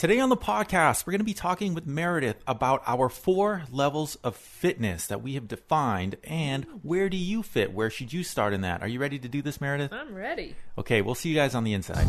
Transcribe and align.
Today 0.00 0.18
on 0.18 0.30
the 0.30 0.36
podcast, 0.38 1.06
we're 1.06 1.10
going 1.10 1.18
to 1.20 1.24
be 1.24 1.34
talking 1.34 1.74
with 1.74 1.86
Meredith 1.86 2.42
about 2.46 2.82
our 2.86 3.10
four 3.10 3.64
levels 3.70 4.14
of 4.24 4.34
fitness 4.34 5.08
that 5.08 5.20
we 5.20 5.34
have 5.34 5.46
defined 5.46 6.16
and 6.24 6.64
where 6.80 7.10
do 7.10 7.18
you 7.18 7.42
fit? 7.42 7.74
Where 7.74 7.90
should 7.90 8.10
you 8.10 8.24
start 8.24 8.54
in 8.54 8.62
that? 8.62 8.80
Are 8.80 8.88
you 8.88 8.98
ready 8.98 9.18
to 9.18 9.28
do 9.28 9.42
this, 9.42 9.60
Meredith? 9.60 9.92
I'm 9.92 10.14
ready. 10.14 10.56
Okay, 10.78 11.02
we'll 11.02 11.14
see 11.14 11.28
you 11.28 11.34
guys 11.34 11.54
on 11.54 11.64
the 11.64 11.74
inside. 11.74 12.06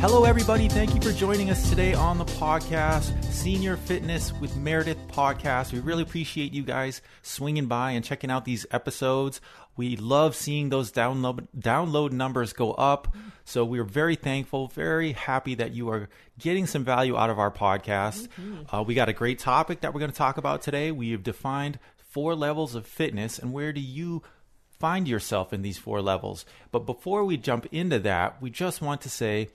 Hello, 0.00 0.22
everybody. 0.22 0.68
Thank 0.68 0.94
you 0.94 1.00
for 1.00 1.10
joining 1.10 1.50
us 1.50 1.68
today 1.68 1.92
on 1.92 2.18
the 2.18 2.24
podcast, 2.24 3.24
Senior 3.24 3.76
Fitness 3.76 4.32
with 4.34 4.56
Meredith 4.56 4.96
podcast. 5.08 5.72
We 5.72 5.80
really 5.80 6.04
appreciate 6.04 6.52
you 6.52 6.62
guys 6.62 7.02
swinging 7.22 7.66
by 7.66 7.90
and 7.90 8.04
checking 8.04 8.30
out 8.30 8.44
these 8.44 8.64
episodes. 8.70 9.40
We 9.76 9.96
love 9.96 10.36
seeing 10.36 10.68
those 10.68 10.92
download 10.92 11.48
download 11.58 12.12
numbers 12.12 12.52
go 12.52 12.74
up. 12.74 13.12
So 13.44 13.64
we're 13.64 13.82
very 13.82 14.14
thankful, 14.14 14.68
very 14.68 15.12
happy 15.12 15.56
that 15.56 15.72
you 15.72 15.90
are 15.90 16.08
getting 16.38 16.68
some 16.68 16.84
value 16.84 17.16
out 17.16 17.28
of 17.30 17.40
our 17.40 17.50
podcast. 17.50 18.28
Uh, 18.70 18.84
we 18.84 18.94
got 18.94 19.08
a 19.08 19.12
great 19.12 19.40
topic 19.40 19.80
that 19.80 19.92
we're 19.92 20.00
going 20.00 20.12
to 20.12 20.16
talk 20.16 20.38
about 20.38 20.62
today. 20.62 20.92
We 20.92 21.10
have 21.10 21.24
defined 21.24 21.80
four 21.96 22.36
levels 22.36 22.76
of 22.76 22.86
fitness, 22.86 23.36
and 23.36 23.52
where 23.52 23.72
do 23.72 23.80
you 23.80 24.22
find 24.78 25.08
yourself 25.08 25.52
in 25.52 25.62
these 25.62 25.76
four 25.76 26.00
levels? 26.00 26.44
But 26.70 26.86
before 26.86 27.24
we 27.24 27.36
jump 27.36 27.66
into 27.72 27.98
that, 27.98 28.40
we 28.40 28.50
just 28.50 28.80
want 28.80 29.00
to 29.00 29.10
say 29.10 29.48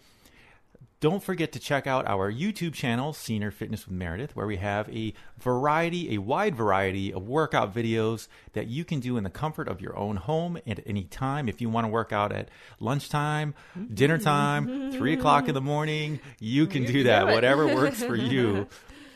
don't 1.04 1.22
forget 1.22 1.52
to 1.52 1.60
check 1.60 1.86
out 1.86 2.08
our 2.08 2.32
YouTube 2.32 2.74
channel, 2.74 3.12
Senior 3.12 3.52
Fitness 3.52 3.86
with 3.86 3.94
Meredith, 3.94 4.38
where 4.38 4.48
we 4.48 4.56
have 4.56 4.88
a 4.88 5.14
variety, 5.38 6.16
a 6.16 6.22
wide 6.22 6.56
variety 6.56 7.12
of 7.12 7.28
workout 7.28 7.76
videos 7.76 8.30
that 8.54 8.68
you 8.68 8.86
can 8.86 9.02
do 9.02 9.18
in 9.18 9.26
the 9.26 9.30
comfort 9.30 9.68
of 9.68 9.82
your 9.82 9.98
own 9.98 10.16
home 10.16 10.58
at 10.66 10.80
any 10.86 11.04
time. 11.04 11.50
If 11.50 11.60
you 11.60 11.68
want 11.68 11.84
to 11.84 11.90
work 11.90 12.14
out 12.14 12.32
at 12.32 12.48
lunchtime, 12.80 13.54
dinner 13.94 14.18
time, 14.18 14.94
three 14.94 15.12
o'clock 15.12 15.50
in 15.50 15.54
the 15.54 15.60
morning, 15.60 16.22
you 16.40 16.68
can 16.68 16.86
do 16.86 17.04
that. 17.04 17.26
do. 17.26 17.34
Whatever 17.34 17.68
works 17.76 18.02
for 18.02 18.16
you. 18.32 18.70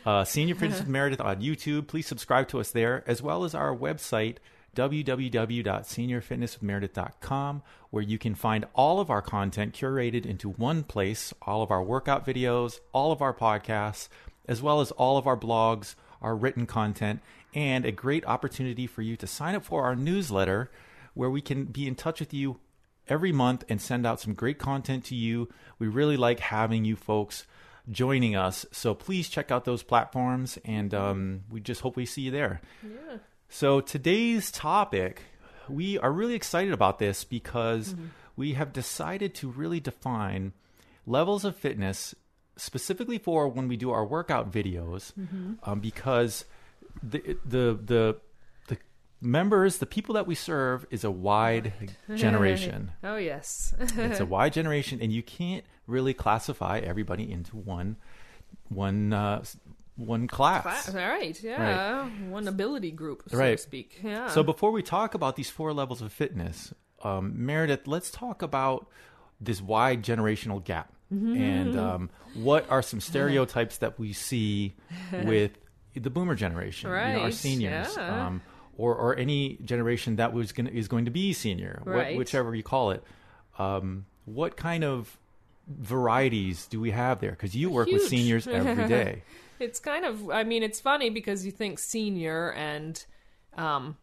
Uh, 0.05 0.25
Senior 0.25 0.55
Fitness 0.55 0.79
with 0.79 0.89
Meredith 0.89 1.22
on 1.22 1.39
YouTube. 1.39 1.88
Please 1.88 2.05
subscribe 2.05 2.49
to 2.49 2.59
us 2.59 2.72
there, 2.72 3.05
as 3.07 3.22
well 3.22 3.45
as 3.45 3.55
our 3.55 3.73
website, 3.73 4.39
www.seniorfitnesswithmeredith.com, 4.78 7.64
where 7.89 8.03
you 8.03 8.20
can 8.20 8.36
find 8.36 8.66
all 8.75 9.00
of 9.00 9.09
our 9.09 9.23
content 9.23 9.73
curated 9.73 10.23
into 10.25 10.52
one 10.52 10.84
place, 10.84 11.34
all 11.42 11.64
of 11.64 11.72
our 11.72 11.84
workout 11.84 12.25
videos, 12.25 12.80
all 12.94 13.11
of 13.11 13.22
our 13.22 13.34
podcasts, 13.34 14.08
as 14.47 14.61
well 14.61 14.80
as 14.80 14.92
all 14.92 15.17
of 15.17 15.25
our 15.25 15.36
blogs, 15.36 15.95
our 16.22 16.36
written 16.36 16.67
content, 16.67 17.22
and 17.53 17.86
a 17.86 17.92
great 17.92 18.25
opportunity 18.28 18.86
for 18.86 19.02
you 19.02 19.17
to 19.17 19.25
sign 19.25 19.56
up 19.56 19.66
for 19.66 19.84
our 19.84 19.95
newsletter 19.95 20.69
where 21.16 21.30
we 21.30 21.41
can 21.41 21.66
be 21.66 21.88
in 21.88 21.95
touch 21.95 22.19
with 22.19 22.34
you 22.34 22.59
every 23.08 23.31
month 23.31 23.64
and 23.69 23.81
send 23.81 24.06
out 24.06 24.22
some 24.22 24.36
great 24.36 24.59
content 24.59 25.03
to 25.06 25.16
you. 25.16 25.50
We 25.80 25.88
really 25.88 26.17
like 26.17 26.39
having 26.39 26.86
you 26.86 26.95
folks 26.95 27.47
joining 27.89 28.36
us. 28.36 28.67
So 28.72 28.94
please 28.94 29.28
check 29.30 29.50
out 29.50 29.66
those 29.66 29.81
platforms, 29.81 30.59
and 30.64 30.94
um, 30.94 31.41
we 31.50 31.59
just 31.62 31.81
hope 31.81 31.95
we 31.95 32.06
see 32.06 32.22
you 32.23 32.31
there. 32.31 32.62
Yeah. 32.84 33.17
So 33.50 33.80
today's 33.81 34.52
topic, 34.52 35.22
we 35.70 35.98
are 35.98 36.12
really 36.12 36.36
excited 36.36 36.73
about 36.73 37.00
this 37.00 37.23
because 37.23 37.95
we 38.36 38.53
have 38.53 38.73
decided 38.73 39.34
to 39.36 39.50
really 39.50 39.80
define 39.80 40.53
levels 41.06 41.45
of 41.45 41.56
fitness 41.56 42.14
specifically 42.58 43.18
for 43.18 43.48
when 43.48 43.68
we 43.68 43.78
do 43.78 43.92
our 43.92 44.06
workout 44.06 44.52
videos, 44.52 45.12
um, 45.64 45.80
because 45.80 46.45
the 47.02 47.38
the 47.45 47.80
the 47.84 48.18
the 48.68 48.78
members, 49.22 49.78
the 49.78 49.86
people 49.86 50.16
that 50.16 50.28
we 50.28 50.36
serve, 50.36 50.86
is 50.92 51.03
a 51.03 51.12
wide 51.12 51.73
generation. 52.16 52.92
Oh 53.03 53.18
yes. 53.18 53.73
it's 53.80 54.20
a 54.20 54.25
wide 54.25 54.53
generation, 54.53 55.00
and 55.02 55.12
you 55.12 55.23
can't 55.23 55.64
really 55.88 56.13
classify 56.13 56.80
everybody 56.80 57.31
into 57.31 57.56
one 57.56 57.96
one 58.69 59.13
uh, 59.13 59.44
one 59.97 60.28
class. 60.28 60.63
Class. 60.63 60.90
All 60.96 61.02
right. 61.02 61.38
Yeah. 61.44 62.08
One 62.30 62.47
ability 62.47 62.91
group, 62.91 63.24
so 63.28 63.38
Right. 63.38 63.58
to 63.58 63.63
speak. 63.63 64.00
Yeah. 64.03 64.30
So 64.30 64.44
before 64.44 64.72
we 64.72 64.81
talk 64.81 65.13
about 65.13 65.35
these 65.35 65.50
four 65.50 65.74
levels 65.74 66.02
of 66.02 66.13
fitness, 66.13 66.74
um, 67.03 67.34
Meredith, 67.46 67.88
let's 67.88 68.09
talk 68.09 68.41
about 68.41 68.88
this 69.41 69.62
wide 69.62 70.03
generational 70.03 70.63
gap 70.63 70.94
Mm-hmm. 71.13 71.41
and 71.41 71.80
um, 71.80 72.09
what 72.34 72.69
are 72.69 72.81
some 72.81 73.00
stereotypes 73.00 73.78
that 73.78 73.97
we 73.97 74.12
see 74.12 74.75
with 75.24 75.52
the 75.94 76.09
Boomer 76.09 76.36
generation, 76.36 76.90
you 76.90 76.96
know, 76.97 77.19
our 77.22 77.31
seniors, 77.31 77.96
yeah. 77.96 78.28
um, 78.28 78.41
or 78.78 78.94
or 78.94 79.16
any 79.16 79.57
generation 79.63 80.18
that 80.18 80.34
was 80.34 80.52
going 80.52 80.68
is 80.68 80.90
going 80.90 81.06
to 81.06 81.12
be 81.12 81.31
senior, 81.31 81.81
wh- 81.86 82.18
whichever 82.18 82.53
you 82.53 82.62
call 82.62 82.91
it. 82.91 83.03
Um, 83.57 84.06
what 84.25 84.57
kind 84.57 84.84
of 84.84 85.18
varieties 85.68 86.68
do 86.68 86.80
we 86.80 86.91
have 86.91 87.19
there? 87.22 87.31
Because 87.31 87.56
you 87.56 87.69
work 87.69 87.88
with 87.90 88.03
seniors 88.07 88.47
every 88.47 88.88
day. 88.90 89.24
It's 89.59 89.79
kind 89.79 90.06
of. 90.06 90.29
I 90.29 90.44
mean, 90.44 90.63
it's 90.63 90.79
funny 90.79 91.09
because 91.09 91.45
you 91.45 91.51
think 91.51 91.79
senior 91.79 92.51
and, 92.51 93.03
um, 93.56 93.97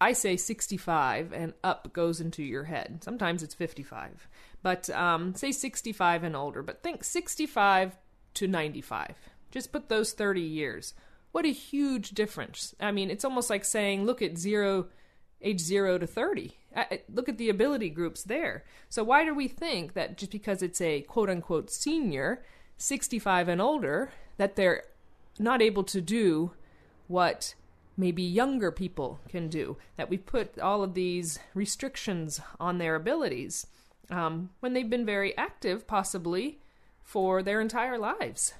I 0.00 0.12
say 0.12 0.36
sixty-five 0.36 1.32
and 1.32 1.54
up 1.64 1.92
goes 1.92 2.20
into 2.20 2.42
your 2.42 2.64
head. 2.64 3.02
Sometimes 3.02 3.42
it's 3.42 3.54
fifty-five, 3.54 4.28
but 4.62 4.90
um, 4.90 5.34
say 5.34 5.52
sixty-five 5.52 6.22
and 6.22 6.36
older. 6.36 6.62
But 6.62 6.82
think 6.82 7.02
sixty-five 7.04 7.96
to 8.34 8.46
ninety-five. 8.46 9.14
Just 9.50 9.72
put 9.72 9.88
those 9.88 10.12
thirty 10.12 10.42
years. 10.42 10.92
What 11.32 11.46
a 11.46 11.52
huge 11.52 12.10
difference! 12.10 12.74
I 12.80 12.92
mean, 12.92 13.10
it's 13.10 13.24
almost 13.24 13.48
like 13.50 13.64
saying, 13.64 14.04
look 14.04 14.20
at 14.22 14.36
zero 14.38 14.88
age 15.42 15.60
zero 15.60 15.98
to 15.98 16.06
30. 16.06 16.56
I- 16.74 16.80
I- 16.90 17.02
Look 17.12 17.28
at 17.28 17.36
the 17.38 17.50
ability 17.50 17.90
groups 17.90 18.22
there. 18.24 18.64
So, 18.88 19.04
why 19.04 19.24
do 19.24 19.34
we 19.34 19.48
think 19.48 19.92
that 19.92 20.16
just 20.16 20.32
because 20.32 20.62
it's 20.62 20.80
a 20.80 21.02
quote 21.02 21.28
unquote 21.30 21.70
senior, 21.70 22.42
65 22.76 23.48
and 23.48 23.60
older, 23.60 24.12
that 24.36 24.56
they're 24.56 24.84
not 25.38 25.62
able 25.62 25.84
to 25.84 26.00
do 26.00 26.52
what 27.08 27.54
maybe 27.96 28.22
younger 28.22 28.70
people 28.70 29.20
can 29.28 29.48
do? 29.48 29.76
That 29.96 30.10
we 30.10 30.18
put 30.18 30.58
all 30.58 30.82
of 30.82 30.94
these 30.94 31.38
restrictions 31.54 32.40
on 32.60 32.78
their 32.78 32.94
abilities 32.94 33.66
um, 34.10 34.50
when 34.60 34.72
they've 34.72 34.88
been 34.88 35.06
very 35.06 35.36
active, 35.36 35.86
possibly 35.86 36.60
for 37.02 37.42
their 37.42 37.60
entire 37.60 37.98
lives. 37.98 38.54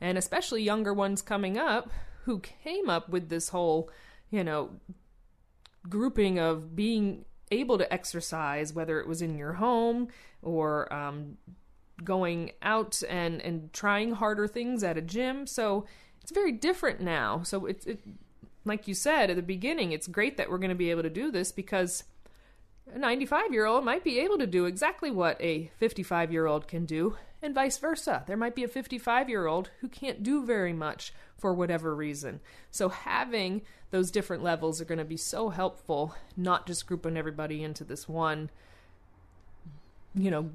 And 0.00 0.18
especially 0.18 0.62
younger 0.62 0.92
ones 0.92 1.22
coming 1.22 1.56
up 1.58 1.90
who 2.24 2.40
came 2.40 2.90
up 2.90 3.08
with 3.08 3.28
this 3.28 3.50
whole, 3.50 3.90
you 4.30 4.44
know, 4.44 4.70
grouping 5.88 6.38
of 6.38 6.74
being 6.76 7.24
able 7.50 7.78
to 7.78 7.92
exercise, 7.92 8.72
whether 8.72 9.00
it 9.00 9.06
was 9.06 9.22
in 9.22 9.38
your 9.38 9.54
home 9.54 10.08
or 10.42 10.92
um, 10.92 11.38
going 12.04 12.52
out 12.62 13.02
and, 13.08 13.40
and 13.40 13.72
trying 13.72 14.12
harder 14.12 14.46
things 14.46 14.82
at 14.82 14.98
a 14.98 15.02
gym. 15.02 15.46
So 15.46 15.86
it's 16.22 16.32
very 16.32 16.52
different 16.52 17.00
now. 17.00 17.42
So 17.42 17.66
it's 17.66 17.86
it, 17.86 18.00
like 18.64 18.88
you 18.88 18.94
said 18.94 19.30
at 19.30 19.36
the 19.36 19.42
beginning, 19.42 19.92
it's 19.92 20.06
great 20.06 20.36
that 20.36 20.50
we're 20.50 20.58
going 20.58 20.70
to 20.70 20.74
be 20.74 20.90
able 20.90 21.04
to 21.04 21.10
do 21.10 21.30
this 21.30 21.52
because 21.52 22.04
a 22.92 22.98
95 22.98 23.52
year 23.52 23.66
old 23.66 23.84
might 23.84 24.04
be 24.04 24.18
able 24.18 24.38
to 24.38 24.46
do 24.46 24.66
exactly 24.66 25.10
what 25.10 25.40
a 25.40 25.70
55 25.78 26.32
year 26.32 26.46
old 26.46 26.68
can 26.68 26.84
do, 26.84 27.16
and 27.42 27.54
vice 27.54 27.78
versa. 27.78 28.24
There 28.26 28.36
might 28.36 28.54
be 28.54 28.64
a 28.64 28.68
55 28.68 29.28
year 29.28 29.46
old 29.46 29.70
who 29.80 29.88
can't 29.88 30.22
do 30.22 30.44
very 30.44 30.72
much 30.72 31.12
for 31.38 31.52
whatever 31.52 31.94
reason. 31.94 32.40
So, 32.70 32.88
having 32.88 33.62
those 33.90 34.10
different 34.10 34.42
levels 34.42 34.80
are 34.80 34.84
going 34.86 34.98
to 34.98 35.04
be 35.04 35.16
so 35.16 35.50
helpful, 35.50 36.14
not 36.36 36.66
just 36.66 36.86
grouping 36.86 37.16
everybody 37.16 37.62
into 37.62 37.84
this 37.84 38.08
one, 38.08 38.50
you 40.14 40.30
know, 40.30 40.50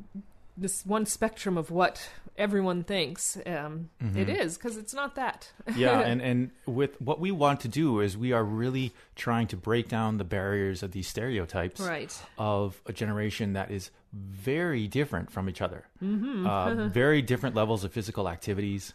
this 0.62 0.86
one 0.86 1.06
spectrum 1.06 1.58
of 1.58 1.72
what 1.72 2.10
everyone 2.38 2.84
thinks 2.84 3.38
um, 3.46 3.90
it 4.16 4.30
is, 4.30 4.58
because 4.58 4.78
it's 4.78 4.94
not 4.94 5.16
that. 5.16 5.52
yeah 5.76 6.00
and 6.00 6.22
and 6.22 6.52
with 6.66 7.00
what 7.02 7.20
we 7.20 7.32
want 7.32 7.60
to 7.62 7.68
do 7.68 8.00
is 8.00 8.18
we 8.18 8.32
are 8.32 8.44
really 8.44 8.94
trying 9.16 9.48
to 9.48 9.58
break 9.58 9.90
down 9.90 10.18
the 10.18 10.24
barriers 10.24 10.82
of 10.84 10.92
these 10.92 11.08
stereotypes 11.08 11.82
Right. 11.82 12.16
of 12.38 12.82
a 12.86 12.94
generation 12.94 13.54
that 13.54 13.70
is 13.72 13.92
very 14.14 14.88
different 14.88 15.32
from 15.32 15.48
each 15.50 15.62
other 15.62 15.86
Mm-hmm. 16.04 16.48
uh, 16.48 16.88
very 16.90 17.22
different 17.22 17.56
levels 17.56 17.84
of 17.84 17.94
physical 17.94 18.28
activities 18.28 18.94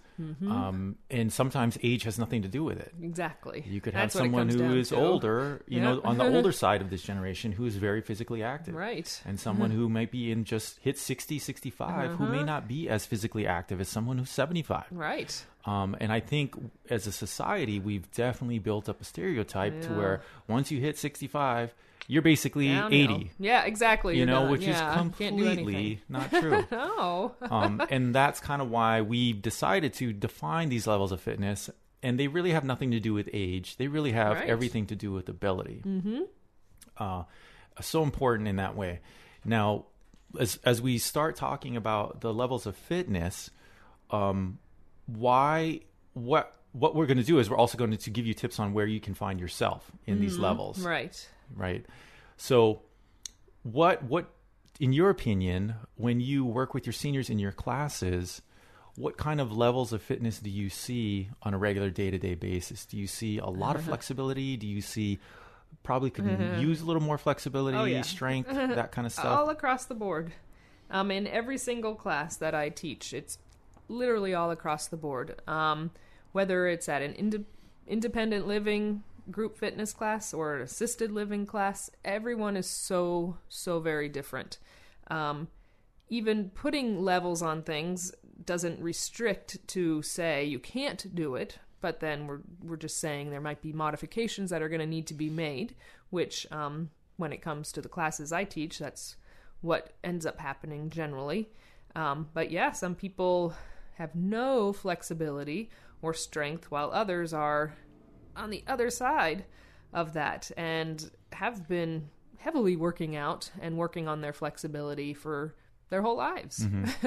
um, 0.49 0.97
and 1.11 1.33
sometimes 1.33 1.79
age 1.83 2.03
has 2.03 2.19
nothing 2.19 2.43
to 2.43 2.49
do 2.49 2.65
with 2.65 2.81
it 2.81 2.93
Exactly. 3.03 3.63
you 3.67 3.81
could 3.81 3.95
have 3.95 4.05
That's 4.11 4.15
someone 4.15 4.49
who 4.49 4.77
is 4.77 4.89
to. 4.89 4.97
older 4.97 5.63
you 5.69 5.81
know 5.81 6.01
on 6.05 6.19
the 6.19 6.25
older 6.37 6.51
side 6.53 6.83
of 6.83 6.91
this 6.91 7.03
generation 7.03 7.53
who 7.53 7.65
is 7.65 7.77
very 7.77 8.01
physically 8.01 8.43
active 8.43 8.75
Right. 8.75 9.23
and 9.25 9.39
someone 9.39 9.71
who 9.79 9.89
might 9.89 10.11
be 10.11 10.33
in 10.33 10.45
just 10.45 10.79
hit 10.81 10.99
60 10.99 11.39
65 11.39 12.11
who 12.17 12.25
Uh-huh. 12.25 12.33
may 12.35 12.43
not 12.43 12.67
be 12.67 12.89
as 12.89 13.07
physically 13.07 13.47
active 13.47 13.81
as 13.81 13.89
someone 13.89 14.19
who's 14.19 14.31
75 14.31 14.85
Right. 14.91 15.45
um, 15.65 15.97
and 16.01 16.13
I 16.13 16.21
think 16.21 16.55
as 16.91 17.07
a 17.07 17.13
society, 17.13 17.79
we've 17.79 18.11
definitely 18.13 18.59
built 18.59 18.89
up 18.89 19.01
a 19.01 19.05
stereotype 19.05 19.81
to 19.83 19.89
where 19.95 20.23
once 20.49 20.71
you 20.71 20.81
hit 20.81 20.99
65, 20.99 21.73
you're 22.09 22.23
basically 22.23 22.69
Downhill. 22.69 23.17
80, 23.17 23.31
Yeah, 23.39 23.65
exactly. 23.65 24.19
you 24.19 24.27
know, 24.27 24.43
done. 24.43 24.51
which 24.53 24.63
Yeah, 24.63 24.71
is 25.05 25.15
can't 25.19 25.37
do 25.37 25.47
anything. 25.47 25.57
completely 25.57 26.01
not 26.09 26.31
true. 26.41 26.65
No. 26.71 27.35
um, 27.51 27.83
and 27.91 28.15
that's 28.15 28.41
kind 28.41 28.63
of 28.63 28.71
why 28.71 29.01
we 29.03 29.33
decided 29.33 29.93
to 29.95 30.13
define 30.13 30.69
these 30.69 30.87
levels 30.87 31.13
of 31.13 31.21
fitness. 31.21 31.69
and 32.03 32.21
they 32.21 32.29
really 32.29 32.53
have 32.53 32.63
nothing 32.65 32.91
to 32.93 33.01
do 33.01 33.13
with 33.15 33.29
age. 33.33 33.77
They 33.79 33.89
really 33.89 34.13
have 34.13 34.37
Right. 34.37 34.49
everything 34.49 34.87
to 34.87 34.95
do 34.97 35.11
with 35.13 35.29
ability. 35.29 35.83
Mm-hmm. 35.85 36.21
Uh, 36.99 37.25
so 37.81 38.03
important 38.03 38.49
in 38.49 38.57
that 38.57 38.77
way. 38.77 39.01
Now, 39.45 39.87
as 40.39 40.59
as 40.65 40.81
we 40.81 40.99
start 40.99 41.35
talking 41.37 41.77
about 41.77 42.21
the 42.21 42.33
levels 42.33 42.67
of 42.67 42.77
fitness, 42.77 43.51
um, 44.11 44.59
why 45.07 45.81
what 46.15 46.55
what 46.79 46.95
we're 46.95 47.07
going 47.07 47.17
to 47.19 47.25
do 47.25 47.39
is 47.39 47.49
we're 47.49 47.57
also 47.57 47.79
going 47.79 47.97
to 47.97 48.11
give 48.11 48.27
you 48.27 48.35
tips 48.35 48.59
on 48.61 48.73
where 48.75 48.87
you 48.87 49.01
can 49.01 49.15
find 49.15 49.41
yourself 49.41 49.91
in 50.07 50.21
these 50.21 50.39
levels 50.39 50.79
Right. 50.81 51.17
right 51.55 51.85
so 52.37 52.83
what 53.63 54.03
what 54.03 54.27
in 54.81 54.93
your 54.93 55.09
opinion 55.11 55.75
when 55.97 56.21
you 56.21 56.45
work 56.45 56.75
with 56.75 56.85
your 56.87 56.93
seniors 56.93 57.31
in 57.31 57.39
your 57.39 57.53
classes 57.53 58.43
what 58.97 59.17
kind 59.17 59.41
of 59.41 59.53
levels 59.57 59.93
of 59.93 60.03
fitness 60.03 60.39
do 60.39 60.51
you 60.51 60.69
see 60.71 61.29
on 61.43 61.55
a 61.55 61.59
regular 61.59 61.91
day-to-day 61.91 62.35
basis 62.35 62.85
do 62.87 62.97
you 62.97 63.07
see 63.07 63.39
a 63.39 63.47
lot 63.47 63.77
of 63.77 63.83
flexibility 63.91 64.57
do 64.57 64.67
you 64.67 64.81
see 64.83 65.19
probably 65.83 66.11
could 66.11 66.25
use 66.59 66.81
a 66.81 66.85
little 66.85 67.03
more 67.03 67.19
flexibility 67.19 67.77
Oh, 67.79 67.85
yeah. 67.85 68.03
strength 68.03 68.51
that 68.53 68.93
kind 68.93 69.07
of 69.07 69.13
stuff 69.13 69.27
all 69.27 69.51
across 69.51 69.87
the 69.87 69.95
board. 69.95 70.33
Um, 70.91 71.11
in 71.11 71.27
every 71.27 71.59
single 71.59 71.95
class 71.97 72.37
that 72.37 72.55
I 72.55 72.69
teach, 72.69 73.13
it's 73.13 73.39
literally 73.89 74.35
all 74.35 74.53
across 74.53 74.87
the 74.87 74.97
board. 74.97 75.41
Um, 75.49 75.91
whether 76.37 76.67
it's 76.67 76.87
at 76.87 77.01
an 77.01 77.15
inde- 77.15 77.47
independent 77.87 78.47
living 78.47 79.03
group 79.31 79.57
fitness 79.57 79.95
class 79.95 80.35
or 80.35 80.57
an 80.57 80.61
assisted 80.61 81.11
living 81.11 81.47
class, 81.47 81.89
everyone 82.05 82.59
is 82.59 82.67
so 82.67 83.39
so 83.49 83.81
very 83.81 84.11
different. 84.11 84.59
Um, 85.09 85.49
even 86.11 86.51
putting 86.51 87.03
levels 87.03 87.41
on 87.41 87.63
things 87.63 88.13
doesn't 88.45 88.83
restrict 88.83 89.67
to 89.69 90.03
say 90.03 90.45
you 90.45 90.59
can't 90.59 91.15
do 91.15 91.37
it, 91.37 91.59
but 91.81 92.01
then 92.01 92.27
we're 92.27 92.41
we're 92.63 92.77
just 92.77 92.99
saying 92.99 93.31
there 93.31 93.41
might 93.41 93.63
be 93.63 93.73
modifications 93.73 94.51
that 94.51 94.61
are 94.61 94.69
going 94.69 94.81
to 94.81 94.87
need 94.87 95.07
to 95.07 95.15
be 95.15 95.31
made, 95.31 95.75
which 96.11 96.47
um, 96.53 96.91
when 97.17 97.33
it 97.33 97.41
comes 97.41 97.73
to 97.73 97.81
the 97.81 97.89
classes 97.89 98.31
I 98.31 98.45
teach, 98.45 98.79
that's 98.79 99.17
what 99.63 99.95
ends 100.05 100.27
up 100.27 100.39
happening 100.39 100.91
generally. 100.91 101.49
Um, 101.95 102.29
but 102.35 102.51
yeah, 102.51 102.73
some 102.73 102.95
people 102.95 103.55
have 103.95 104.15
no 104.15 104.75
flexibility 104.75 105.71
or 106.03 106.15
strength, 106.15 106.71
while 106.71 106.91
others 106.93 107.33
are 107.33 107.75
on 108.37 108.51
the 108.51 108.63
other 108.67 108.91
side 108.91 109.45
of 109.93 110.13
that 110.13 110.51
and 110.57 111.11
have 111.33 111.67
been 111.69 112.09
heavily 112.39 112.77
working 112.77 113.17
out 113.17 113.51
and 113.61 113.77
working 113.77 114.07
on 114.09 114.21
their 114.21 114.33
flexibility 114.33 115.15
for 115.15 115.55
their 115.89 116.03
whole 116.03 116.17
lives. 116.17 116.67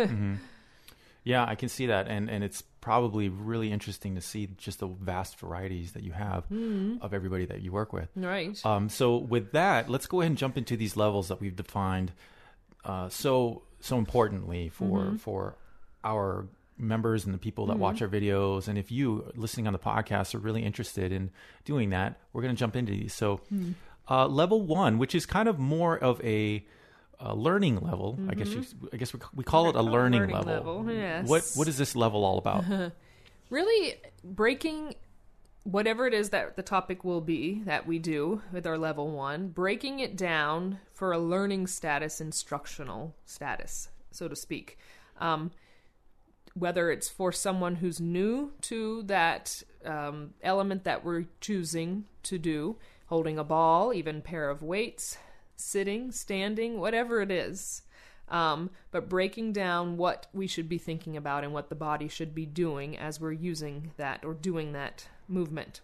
Yeah, 1.23 1.45
I 1.47 1.55
can 1.55 1.69
see 1.69 1.87
that, 1.87 2.07
and 2.07 2.29
and 2.29 2.43
it's 2.43 2.63
probably 2.81 3.29
really 3.29 3.71
interesting 3.71 4.15
to 4.15 4.21
see 4.21 4.47
just 4.57 4.79
the 4.79 4.87
vast 4.87 5.37
varieties 5.37 5.91
that 5.91 6.03
you 6.03 6.13
have 6.13 6.45
of 7.01 7.13
everybody 7.13 7.45
that 7.45 7.61
you 7.61 7.71
work 7.71 7.91
with. 7.91 8.09
Right. 8.15 8.59
Um, 8.65 8.89
so 8.89 9.17
with 9.17 9.51
that, 9.51 9.89
let's 9.89 10.07
go 10.07 10.21
ahead 10.21 10.31
and 10.31 10.37
jump 10.37 10.57
into 10.57 10.77
these 10.77 10.95
levels 10.95 11.27
that 11.27 11.41
we've 11.41 11.55
defined. 11.55 12.13
Uh, 12.85 13.09
so 13.09 13.63
so 13.81 13.97
importantly 13.97 14.69
for 14.69 15.17
for 15.19 15.55
our 16.03 16.47
members 16.79 17.25
and 17.25 17.33
the 17.33 17.37
people 17.37 17.67
that 17.67 17.77
watch 17.77 18.01
our 18.01 18.07
videos, 18.07 18.67
and 18.67 18.77
if 18.77 18.91
you 18.91 19.31
listening 19.35 19.67
on 19.67 19.73
the 19.73 19.79
podcast 19.79 20.33
are 20.33 20.39
really 20.39 20.63
interested 20.63 21.11
in 21.11 21.29
doing 21.65 21.89
that, 21.89 22.19
we're 22.33 22.41
going 22.41 22.55
to 22.55 22.59
jump 22.59 22.75
into 22.75 22.91
these. 22.91 23.13
So 23.13 23.41
uh, 24.09 24.27
level 24.27 24.61
one, 24.61 24.97
which 24.97 25.13
is 25.13 25.25
kind 25.25 25.47
of 25.49 25.59
more 25.59 25.97
of 25.97 26.23
a 26.23 26.65
uh, 27.23 27.33
learning 27.33 27.79
level, 27.81 28.17
I 28.29 28.33
guess 28.33 28.49
you, 28.49 28.63
I 28.93 28.97
guess 28.97 29.13
we, 29.13 29.19
we 29.35 29.43
call 29.43 29.69
it 29.69 29.75
a 29.75 29.81
learning, 29.81 30.21
learning 30.21 30.35
level. 30.35 30.77
level, 30.77 30.93
yes. 30.93 31.27
What 31.27 31.51
what 31.55 31.67
is 31.67 31.77
this 31.77 31.95
level 31.95 32.23
all 32.23 32.37
about? 32.37 32.63
really 33.49 33.95
breaking 34.23 34.95
whatever 35.63 36.07
it 36.07 36.13
is 36.13 36.29
that 36.29 36.55
the 36.55 36.63
topic 36.63 37.03
will 37.03 37.21
be 37.21 37.61
that 37.65 37.85
we 37.85 37.99
do 37.99 38.41
with 38.51 38.65
our 38.65 38.77
level 38.77 39.11
one, 39.11 39.49
breaking 39.49 39.99
it 39.99 40.15
down 40.15 40.79
for 40.93 41.11
a 41.11 41.19
learning 41.19 41.67
status, 41.67 42.21
instructional 42.21 43.15
status, 43.25 43.89
so 44.11 44.27
to 44.27 44.35
speak. 44.35 44.77
Um, 45.19 45.51
whether 46.59 46.91
it's 46.91 47.09
for 47.09 47.31
someone 47.31 47.75
who's 47.75 47.99
new 47.99 48.51
to 48.61 49.03
that 49.03 49.63
um, 49.85 50.33
element 50.43 50.83
that 50.83 51.03
we're 51.03 51.25
choosing 51.39 52.05
to 52.23 52.37
do, 52.37 52.75
holding 53.07 53.39
a 53.39 53.43
ball, 53.43 53.93
even 53.93 54.21
pair 54.21 54.49
of 54.49 54.61
weights, 54.61 55.17
sitting, 55.55 56.11
standing, 56.11 56.79
whatever 56.79 57.21
it 57.21 57.31
is. 57.31 57.83
Um, 58.29 58.69
but 58.91 59.09
breaking 59.09 59.53
down 59.53 59.97
what 59.97 60.27
we 60.33 60.45
should 60.45 60.69
be 60.69 60.77
thinking 60.77 61.17
about 61.17 61.43
and 61.43 61.51
what 61.51 61.69
the 61.69 61.75
body 61.75 62.07
should 62.07 62.35
be 62.35 62.45
doing 62.45 62.97
as 62.97 63.19
we're 63.19 63.31
using 63.31 63.91
that 63.97 64.23
or 64.23 64.35
doing 64.35 64.73
that 64.73 65.07
movement. 65.27 65.81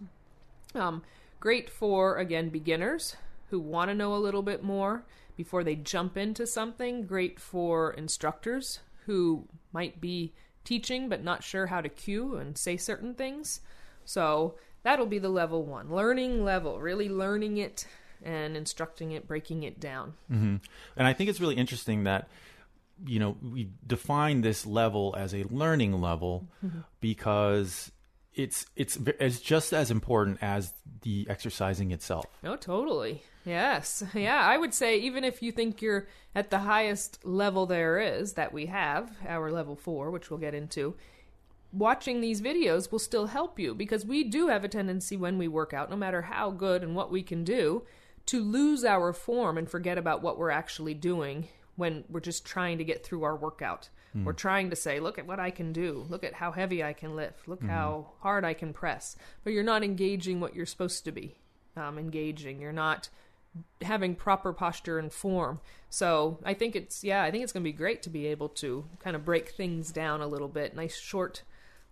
Um, 0.76 1.02
great 1.40 1.70
for, 1.70 2.18
again, 2.18 2.50
beginners 2.50 3.16
who 3.50 3.60
want 3.60 3.90
to 3.90 3.96
know 3.96 4.14
a 4.14 4.18
little 4.18 4.44
bit 4.44 4.64
more 4.64 5.06
before 5.36 5.64
they 5.64 5.76
jump 5.76 6.18
into 6.18 6.46
something. 6.46 7.08
Great 7.08 7.40
for 7.40 7.92
instructors 7.92 8.80
who 9.06 9.48
might 9.72 10.00
be 10.00 10.34
teaching 10.66 11.08
but 11.08 11.24
not 11.24 11.44
sure 11.44 11.68
how 11.68 11.82
to 11.82 11.90
cue 11.90 12.36
and 12.36 12.58
say 12.58 12.76
certain 12.76 13.14
things. 13.14 13.62
So 14.04 14.56
that'll 14.84 15.06
be 15.06 15.20
the 15.20 15.30
level 15.30 15.64
one 15.64 15.94
learning 15.94 16.44
level, 16.44 16.80
really 16.80 17.10
learning 17.10 17.58
it 17.58 17.88
and 18.24 18.58
instructing 18.58 19.12
it, 19.12 19.28
breaking 19.28 19.64
it 19.64 19.80
down. 19.80 20.14
hmm 20.28 20.58
And 20.98 21.08
I 21.08 21.14
think 21.14 21.30
it's 21.30 21.40
really 21.40 21.56
interesting 21.56 22.04
that 22.04 22.28
you 23.06 23.20
know 23.20 23.38
we 23.42 23.70
define 23.86 24.42
this 24.42 24.66
level 24.66 25.14
as 25.18 25.34
a 25.34 25.44
learning 25.50 26.00
level 26.00 26.48
because 27.02 27.92
it's 28.36 28.66
it's 28.76 28.98
it's 29.20 29.40
just 29.40 29.74
as 29.74 29.90
important 29.90 30.40
as 30.42 30.74
the 31.02 31.26
exercising 31.30 31.92
itself. 31.92 32.26
Oh, 32.44 32.56
totally. 32.56 33.24
Yes. 33.46 34.04
Yeah, 34.14 34.40
I 34.40 34.58
would 34.58 34.74
say 34.74 34.98
even 35.00 35.24
if 35.24 35.42
you 35.42 35.52
think 35.52 35.82
you're 35.82 36.08
at 36.34 36.50
the 36.50 36.60
highest 36.60 37.24
level 37.26 37.66
there 37.66 38.00
is 38.00 38.34
that 38.34 38.54
we 38.54 38.66
have, 38.68 39.12
our 39.28 39.52
level 39.52 39.76
4, 39.76 40.10
which 40.10 40.30
we'll 40.30 40.40
get 40.40 40.56
into, 40.56 40.96
watching 41.72 42.22
these 42.22 42.42
videos 42.42 42.92
will 42.92 43.00
still 43.00 43.28
help 43.28 43.60
you 43.60 43.76
because 43.76 44.06
we 44.06 44.24
do 44.24 44.48
have 44.48 44.64
a 44.64 44.70
tendency 44.70 45.16
when 45.16 45.38
we 45.38 45.48
work 45.48 45.74
out, 45.74 45.90
no 45.90 45.96
matter 45.96 46.24
how 46.24 46.50
good 46.50 46.82
and 46.82 46.96
what 46.96 47.12
we 47.12 47.22
can 47.22 47.44
do, 47.44 47.84
to 48.26 48.44
lose 48.44 48.84
our 48.84 49.14
form 49.14 49.58
and 49.58 49.70
forget 49.70 49.98
about 49.98 50.22
what 50.22 50.38
we're 50.38 50.50
actually 50.50 50.94
doing 50.94 51.48
when 51.76 52.04
we're 52.10 52.20
just 52.20 52.46
trying 52.46 52.78
to 52.78 52.84
get 52.84 53.06
through 53.06 53.24
our 53.24 53.36
workout. 53.36 53.90
We're 54.24 54.32
hmm. 54.32 54.38
trying 54.38 54.70
to 54.70 54.76
say, 54.76 55.00
look 55.00 55.20
at 55.20 55.28
what 55.28 55.40
I 55.40 55.52
can 55.52 55.74
do. 55.74 56.06
Look 56.10 56.24
at 56.24 56.34
how 56.34 56.52
heavy 56.52 56.84
I 56.84 56.94
can 56.94 57.16
lift. 57.16 57.48
Look 57.48 57.62
hmm. 57.62 57.70
how 57.70 58.12
hard 58.20 58.46
I 58.46 58.54
can 58.54 58.74
press. 58.74 59.16
But 59.44 59.54
you're 59.54 59.64
not 59.64 59.84
engaging 59.84 60.40
what 60.40 60.56
you're 60.56 60.66
supposed 60.66 61.06
to 61.06 61.12
be 61.12 61.36
um, 61.76 61.98
engaging. 61.98 62.62
You're 62.62 62.72
not 62.72 63.10
having 63.82 64.16
proper 64.16 64.54
posture 64.54 65.00
and 65.00 65.12
form. 65.12 65.60
So 65.90 66.40
I 66.44 66.54
think 66.54 66.76
it's 66.76 67.04
yeah, 67.04 67.24
I 67.24 67.32
think 67.32 67.44
it's 67.44 67.54
going 67.54 67.64
to 67.64 67.70
be 67.70 67.76
great 67.76 68.04
to 68.04 68.10
be 68.10 68.28
able 68.28 68.50
to 68.50 68.86
kind 69.00 69.16
of 69.16 69.26
break 69.26 69.50
things 69.50 69.92
down 69.92 70.22
a 70.22 70.28
little 70.28 70.48
bit. 70.48 70.76
Nice 70.76 70.98
short 70.98 71.44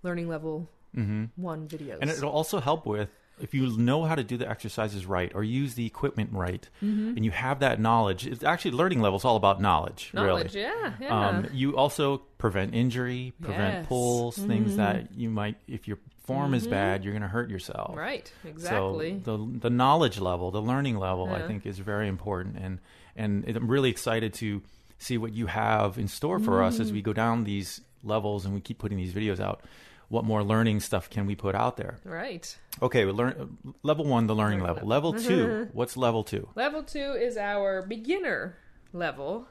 learning 0.01 0.27
level 0.27 0.69
mm-hmm. 0.95 1.25
one 1.35 1.67
videos. 1.67 1.99
And 2.01 2.09
it'll 2.09 2.31
also 2.31 2.59
help 2.59 2.85
with 2.85 3.09
if 3.41 3.53
you 3.53 3.65
know 3.77 4.03
how 4.03 4.15
to 4.15 4.23
do 4.23 4.37
the 4.37 4.47
exercises 4.49 5.05
right 5.05 5.31
or 5.35 5.43
use 5.43 5.73
the 5.75 5.85
equipment 5.85 6.29
right 6.33 6.69
and 6.81 7.25
you 7.25 7.31
have 7.31 7.59
that 7.59 7.79
knowledge. 7.79 8.27
It's 8.27 8.43
actually 8.43 8.71
learning 8.71 9.01
level 9.01 9.17
is 9.17 9.25
all 9.25 9.35
about 9.35 9.59
knowledge, 9.59 10.11
knowledge. 10.13 10.53
really. 10.55 10.61
Yeah, 10.63 10.93
yeah. 11.01 11.27
Um, 11.29 11.47
you 11.51 11.75
also 11.75 12.17
prevent 12.37 12.73
injury, 12.75 13.33
prevent 13.41 13.75
Yes. 13.79 13.87
pulls, 13.87 14.37
things 14.37 14.75
that 14.75 15.13
you 15.15 15.29
might, 15.29 15.55
if 15.67 15.87
your 15.87 15.97
form 16.25 16.53
is 16.53 16.67
bad, 16.67 17.03
you're 17.03 17.11
going 17.13 17.21
to 17.23 17.27
hurt 17.27 17.49
yourself. 17.49 17.97
right. 17.97 18.31
Exactly. 18.45 19.21
So 19.25 19.37
the 19.37 19.59
the 19.61 19.69
knowledge 19.69 20.19
level, 20.19 20.51
the 20.51 20.61
learning 20.61 20.97
level, 20.97 21.29
I 21.33 21.41
think 21.41 21.65
is 21.65 21.79
very 21.79 22.07
important, 22.07 22.57
and 22.57 22.79
and 23.15 23.45
I'm 23.47 23.67
really 23.67 23.89
excited 23.89 24.33
to 24.35 24.61
see 24.99 25.17
what 25.17 25.33
you 25.33 25.47
have 25.47 25.97
in 25.97 26.07
store 26.07 26.39
for 26.39 26.63
us 26.63 26.79
as 26.79 26.91
we 26.93 27.01
Mm. 27.01 27.05
go 27.05 27.13
down 27.13 27.43
these 27.43 27.81
levels 28.03 28.45
and 28.45 28.53
we 28.53 28.61
keep 28.61 28.77
putting 28.79 28.97
these 28.97 29.13
videos 29.13 29.39
out. 29.39 29.61
What 30.09 30.25
more 30.25 30.43
learning 30.43 30.81
stuff 30.81 31.09
can 31.09 31.25
we 31.25 31.35
put 31.35 31.55
out 31.55 31.77
there? 31.77 31.99
right. 32.03 32.57
Okay, 32.81 33.05
we 33.05 33.11
learn 33.11 33.57
level 33.83 34.05
one, 34.05 34.27
the 34.27 34.35
learning 34.35 34.61
level. 34.61 34.87
Level 34.87 35.13
two, 35.27 35.69
what's 35.73 35.95
level 35.97 36.23
two? 36.23 36.49
Level 36.55 36.83
two 36.83 37.13
is 37.13 37.37
our 37.37 37.81
beginner 37.81 38.57
level. 38.91 39.47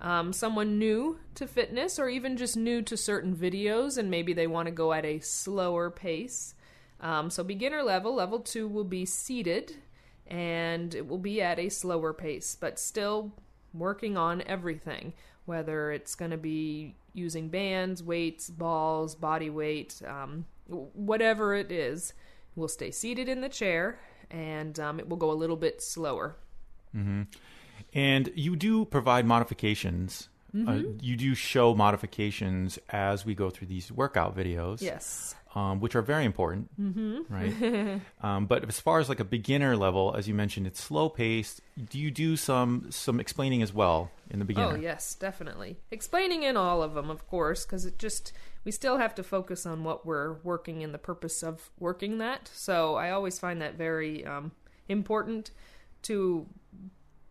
Um, 0.00 0.32
someone 0.32 0.78
new 0.78 1.18
to 1.34 1.46
fitness 1.46 1.98
or 1.98 2.08
even 2.08 2.38
just 2.38 2.56
new 2.56 2.80
to 2.82 2.96
certain 2.96 3.36
videos 3.36 3.98
and 3.98 4.10
maybe 4.10 4.32
they 4.32 4.46
want 4.46 4.66
to 4.66 4.72
go 4.72 4.92
at 4.94 5.04
a 5.04 5.20
slower 5.20 5.90
pace. 5.90 6.54
Um, 7.00 7.28
so, 7.30 7.44
beginner 7.44 7.82
level, 7.82 8.14
level 8.14 8.40
two 8.40 8.66
will 8.66 8.84
be 8.84 9.04
seated 9.04 9.76
and 10.26 10.94
it 10.94 11.06
will 11.06 11.18
be 11.18 11.42
at 11.42 11.58
a 11.58 11.68
slower 11.68 12.14
pace, 12.14 12.56
but 12.58 12.78
still 12.78 13.32
working 13.74 14.16
on 14.16 14.42
everything, 14.46 15.12
whether 15.50 15.90
it's 15.90 16.14
going 16.14 16.30
to 16.30 16.36
be 16.36 16.94
using 17.12 17.48
bands, 17.48 18.04
weights, 18.04 18.48
balls, 18.48 19.16
body 19.16 19.50
weight, 19.50 20.00
um, 20.06 20.46
whatever 20.68 21.56
it 21.56 21.72
is. 21.72 22.14
We'll 22.54 22.68
stay 22.68 22.92
seated 22.92 23.28
in 23.28 23.40
the 23.40 23.48
chair 23.48 23.98
and 24.30 24.78
um, 24.78 25.00
it 25.00 25.08
will 25.08 25.16
go 25.16 25.32
a 25.32 25.34
little 25.34 25.56
bit 25.56 25.82
slower. 25.82 26.36
And 27.92 28.30
you 28.36 28.54
do 28.54 28.84
provide 28.84 29.26
modifications 29.26 30.28
uh, 30.66 30.80
you 31.00 31.16
do 31.16 31.34
show 31.34 31.74
modifications 31.74 32.78
as 32.88 33.24
we 33.24 33.34
go 33.34 33.50
through 33.50 33.68
these 33.68 33.90
workout 33.92 34.36
videos. 34.36 34.80
Yes. 34.80 35.34
um, 35.54 35.80
which 35.80 35.96
are 35.96 36.02
very 36.02 36.24
important, 36.24 36.70
right? 37.28 38.00
um, 38.22 38.46
but 38.46 38.68
as 38.68 38.78
far 38.78 39.00
as 39.00 39.08
like 39.08 39.20
a 39.20 39.24
beginner 39.24 39.76
level, 39.76 40.14
as 40.16 40.28
you 40.28 40.34
mentioned, 40.34 40.66
it's 40.66 40.80
slow 40.80 41.08
paced. 41.08 41.60
Do 41.88 41.98
you 41.98 42.10
do 42.10 42.36
some 42.36 42.86
some 42.90 43.18
explaining 43.20 43.62
as 43.62 43.72
well 43.72 44.10
in 44.30 44.38
the 44.38 44.44
beginner? 44.44 44.72
Oh 44.72 44.76
yes, 44.76 45.14
definitely. 45.14 45.78
Explaining 45.90 46.42
in 46.44 46.56
all 46.56 46.82
of 46.82 46.94
them, 46.94 47.10
of 47.10 47.26
course, 47.28 47.64
because 47.64 47.84
it 47.84 47.98
just 47.98 48.32
we 48.64 48.70
still 48.72 48.98
have 48.98 49.14
to 49.16 49.22
focus 49.22 49.66
on 49.66 49.84
what 49.84 50.04
we're 50.04 50.34
working 50.44 50.82
and 50.84 50.92
the 50.94 50.98
purpose 50.98 51.42
of 51.42 51.70
working 51.78 52.18
that. 52.18 52.50
So 52.52 52.94
I 52.94 53.10
always 53.10 53.38
find 53.38 53.60
that 53.62 53.74
very 53.74 54.24
um, 54.26 54.52
important 54.88 55.50
to 56.02 56.46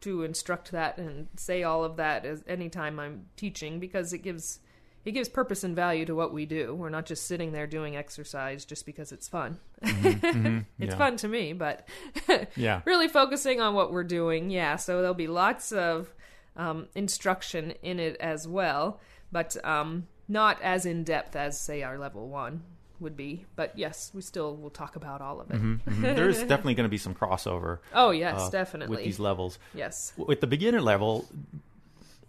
to 0.02 0.24
instruct 0.24 0.72
that 0.72 0.98
and 0.98 1.28
say 1.36 1.64
all 1.64 1.84
of 1.84 1.98
that 1.98 2.26
as 2.26 2.44
anytime 2.48 3.00
I'm 3.00 3.26
teaching 3.36 3.80
because 3.80 4.14
it 4.14 4.20
gives 4.20 4.60
it 5.06 5.12
gives 5.12 5.30
purpose 5.30 5.64
and 5.64 5.76
value 5.76 6.06
to 6.06 6.14
what 6.14 6.34
we 6.34 6.46
do. 6.46 6.76
We're 6.76 6.90
not 6.90 7.06
just 7.06 7.26
sitting 7.26 7.54
there 7.54 7.68
doing 7.68 7.96
exercise 7.96 8.66
just 8.66 8.86
because 8.86 9.12
it's 9.12 9.28
fun. 9.30 9.58
it's 9.82 10.66
yeah. 10.78 10.98
fun 10.98 11.16
to 11.18 11.28
me, 11.28 11.54
but 11.54 11.88
Yeah. 12.56 12.82
really 12.86 13.08
focusing 13.08 13.62
on 13.62 13.74
what 13.74 13.94
we're 13.94 14.04
doing. 14.04 14.50
Yeah, 14.50 14.76
so 14.76 14.98
there'll 15.00 15.14
be 15.14 15.28
lots 15.28 15.72
of 15.72 16.14
um, 16.58 16.90
instruction 16.96 17.72
in 17.82 18.00
it 18.00 18.18
as 18.20 18.46
well, 18.48 19.00
but 19.32 19.56
um, 19.66 20.08
not 20.28 20.62
as 20.62 20.86
in 20.86 21.06
depth 21.06 21.36
as, 21.36 21.60
say, 21.60 21.82
our 21.82 21.98
level 21.98 22.28
one 22.28 22.64
would 23.00 23.16
be. 23.18 23.46
But 23.56 23.78
yes, 23.78 24.12
we 24.14 24.22
still 24.22 24.56
will 24.56 24.70
talk 24.70 24.96
about 24.96 25.22
all 25.22 25.40
of 25.42 25.50
it. 25.52 25.62
Mhm. 25.62 25.80
There's 26.16 26.40
definitely 26.40 26.76
going 26.76 26.86
to 26.86 26.90
be 26.90 26.98
some 26.98 27.14
crossover 27.16 27.80
Oh, 27.94 28.12
yes, 28.12 28.40
uh, 28.40 28.50
definitely. 28.50 28.96
with 28.98 29.06
these 29.06 29.20
levels. 29.20 29.60
yes. 29.74 30.14
With 30.18 30.42
the 30.42 30.48
beginner 30.48 30.82
level, 30.82 31.28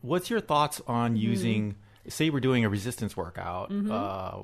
what's 0.00 0.30
your 0.30 0.40
thoughts 0.40 0.80
on 0.86 1.12
Mm-hmm. 1.12 1.16
using? 1.22 1.76
Say 2.08 2.30
we're 2.30 2.40
doing 2.40 2.64
a 2.64 2.68
resistance 2.68 3.16
workout. 3.16 3.70
Uh, 3.70 4.42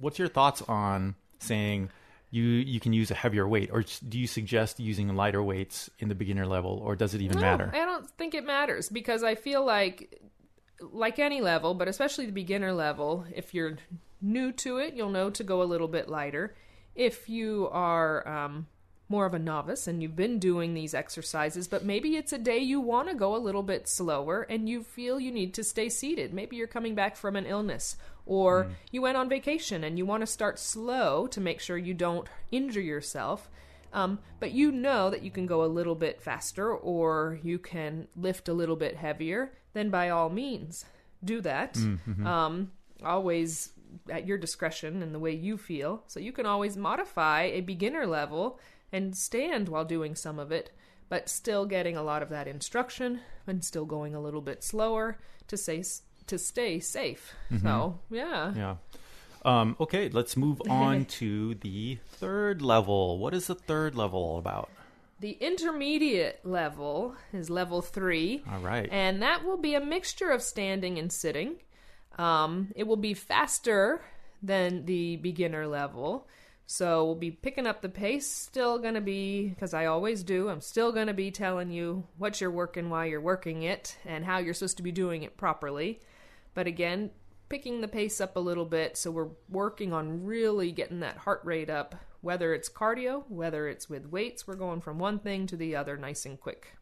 what's 0.00 0.18
your 0.18 0.28
thoughts 0.28 0.62
on 0.62 1.14
saying? 1.38 1.90
You, 2.32 2.42
you 2.42 2.80
can 2.80 2.92
use 2.92 3.12
a 3.12 3.14
heavier 3.14 3.46
weight, 3.46 3.70
or 3.72 3.84
do 4.06 4.18
you 4.18 4.26
suggest 4.26 4.80
using 4.80 5.14
lighter 5.14 5.40
weights 5.42 5.88
in 6.00 6.08
the 6.08 6.14
beginner 6.16 6.44
level, 6.44 6.82
or 6.84 6.96
does 6.96 7.14
it 7.14 7.22
even 7.22 7.36
No, 7.36 7.42
matter? 7.42 7.70
I 7.72 7.78
don't 7.84 8.10
think 8.18 8.34
it 8.34 8.44
matters 8.44 8.88
because 8.88 9.22
I 9.22 9.36
feel 9.36 9.64
like, 9.64 10.20
like 10.80 11.18
any 11.18 11.40
level, 11.40 11.74
but 11.74 11.88
especially 11.88 12.26
the 12.26 12.32
beginner 12.32 12.72
level, 12.72 13.24
if 13.34 13.54
you're 13.54 13.78
new 14.20 14.52
to 14.52 14.78
it, 14.78 14.94
you'll 14.94 15.10
know 15.10 15.30
to 15.30 15.44
go 15.44 15.62
a 15.62 15.64
little 15.64 15.88
bit 15.88 16.08
lighter. 16.08 16.54
If 16.94 17.28
you 17.28 17.68
are 17.72 18.26
um, 18.26 18.66
more 19.08 19.26
of 19.26 19.34
a 19.34 19.38
novice 19.38 19.86
and 19.86 20.02
you've 20.02 20.16
been 20.16 20.38
doing 20.38 20.74
these 20.74 20.94
exercises, 20.94 21.68
but 21.68 21.84
maybe 21.84 22.16
it's 22.16 22.32
a 22.32 22.38
day 22.38 22.58
you 22.58 22.80
want 22.80 23.08
to 23.08 23.14
go 23.14 23.36
a 23.36 23.38
little 23.38 23.62
bit 23.62 23.88
slower 23.88 24.42
and 24.42 24.68
you 24.68 24.82
feel 24.82 25.20
you 25.20 25.30
need 25.30 25.54
to 25.54 25.64
stay 25.64 25.88
seated. 25.88 26.34
Maybe 26.34 26.56
you're 26.56 26.66
coming 26.66 26.94
back 26.94 27.16
from 27.16 27.36
an 27.36 27.46
illness 27.46 27.96
or 28.24 28.72
you 28.90 29.02
went 29.02 29.16
on 29.16 29.28
vacation 29.28 29.84
and 29.84 29.96
you 29.96 30.04
want 30.04 30.22
to 30.22 30.26
start 30.26 30.58
slow 30.58 31.26
to 31.28 31.40
make 31.40 31.60
sure 31.60 31.78
you 31.78 31.94
don't 31.94 32.28
injure 32.50 32.80
yourself. 32.80 33.48
Um, 33.92 34.18
but 34.40 34.50
you 34.50 34.72
know 34.72 35.10
that 35.10 35.22
you 35.22 35.30
can 35.30 35.46
go 35.46 35.64
a 35.64 35.66
little 35.66 35.94
bit 35.94 36.20
faster 36.20 36.74
or 36.74 37.38
you 37.42 37.58
can 37.58 38.08
lift 38.16 38.48
a 38.48 38.52
little 38.52 38.76
bit 38.76 38.96
heavier, 38.96 39.52
then 39.76 39.90
by 39.90 40.08
all 40.08 40.30
means 40.30 40.84
do 41.24 41.40
that. 41.42 41.76
Um, 42.26 42.70
always 43.04 43.70
at 44.10 44.26
your 44.26 44.38
discretion 44.38 45.02
and 45.02 45.14
the 45.14 45.18
way 45.18 45.32
you 45.32 45.56
feel. 45.56 46.02
So 46.06 46.20
you 46.20 46.32
can 46.32 46.46
always 46.46 46.76
modify 46.76 47.42
a 47.42 47.60
beginner 47.60 48.06
level 48.06 48.58
and 48.92 49.16
stand 49.16 49.68
while 49.68 49.84
doing 49.84 50.14
some 50.14 50.38
of 50.38 50.52
it, 50.52 50.70
but 51.08 51.28
still 51.28 51.66
getting 51.66 51.96
a 51.96 52.02
lot 52.02 52.22
of 52.22 52.28
that 52.30 52.48
instruction 52.48 53.20
and 53.46 53.64
still 53.64 53.84
going 53.84 54.14
a 54.14 54.20
little 54.20 54.40
bit 54.40 54.62
slower 54.64 55.18
to 55.48 55.56
say 55.56 55.82
to 56.26 56.38
stay 56.38 56.80
safe. 56.80 57.34
So 57.62 58.00
yeah. 58.10 58.52
Yeah. 58.56 58.76
Um, 59.44 59.76
okay, 59.78 60.08
let's 60.08 60.36
move 60.36 60.60
on 60.68 61.04
to 61.20 61.54
the 61.54 61.98
third 62.08 62.62
level. 62.62 63.18
What 63.18 63.32
is 63.32 63.46
the 63.46 63.54
third 63.54 63.94
level 63.94 64.20
all 64.20 64.38
about? 64.38 64.70
The 65.18 65.32
intermediate 65.32 66.40
level 66.44 67.16
is 67.32 67.48
level 67.48 67.80
three. 67.80 68.42
All 68.50 68.60
right. 68.60 68.88
And 68.92 69.22
that 69.22 69.44
will 69.44 69.56
be 69.56 69.74
a 69.74 69.80
mixture 69.80 70.30
of 70.30 70.42
standing 70.42 70.98
and 70.98 71.10
sitting. 71.10 71.56
Um, 72.18 72.72
it 72.76 72.86
will 72.86 72.96
be 72.96 73.14
faster 73.14 74.02
than 74.42 74.84
the 74.84 75.16
beginner 75.16 75.66
level. 75.66 76.28
So 76.66 77.04
we'll 77.04 77.14
be 77.14 77.30
picking 77.30 77.66
up 77.66 77.80
the 77.80 77.88
pace. 77.88 78.30
Still 78.30 78.78
going 78.78 78.94
to 78.94 79.00
be, 79.00 79.48
because 79.48 79.72
I 79.72 79.86
always 79.86 80.22
do, 80.22 80.48
I'm 80.48 80.60
still 80.60 80.92
going 80.92 81.06
to 81.06 81.14
be 81.14 81.30
telling 81.30 81.70
you 81.70 82.04
what 82.18 82.40
you're 82.40 82.50
working 82.50 82.90
while 82.90 83.06
you're 83.06 83.20
working 83.20 83.62
it 83.62 83.96
and 84.04 84.24
how 84.24 84.38
you're 84.38 84.52
supposed 84.52 84.76
to 84.78 84.82
be 84.82 84.92
doing 84.92 85.22
it 85.22 85.36
properly. 85.36 86.00
But 86.54 86.66
again, 86.66 87.10
picking 87.48 87.80
the 87.80 87.88
pace 87.88 88.20
up 88.20 88.36
a 88.36 88.40
little 88.40 88.64
bit. 88.64 88.96
So 88.96 89.10
we're 89.10 89.28
working 89.48 89.92
on 89.92 90.24
really 90.24 90.72
getting 90.72 91.00
that 91.00 91.18
heart 91.18 91.40
rate 91.44 91.70
up, 91.70 91.94
whether 92.20 92.54
it's 92.54 92.68
cardio, 92.68 93.24
whether 93.28 93.68
it's 93.68 93.88
with 93.88 94.06
weights. 94.06 94.46
We're 94.46 94.54
going 94.56 94.80
from 94.80 94.98
one 94.98 95.18
thing 95.18 95.46
to 95.48 95.56
the 95.56 95.76
other 95.76 95.96
nice 95.96 96.26
and 96.26 96.40
quick. 96.40 96.76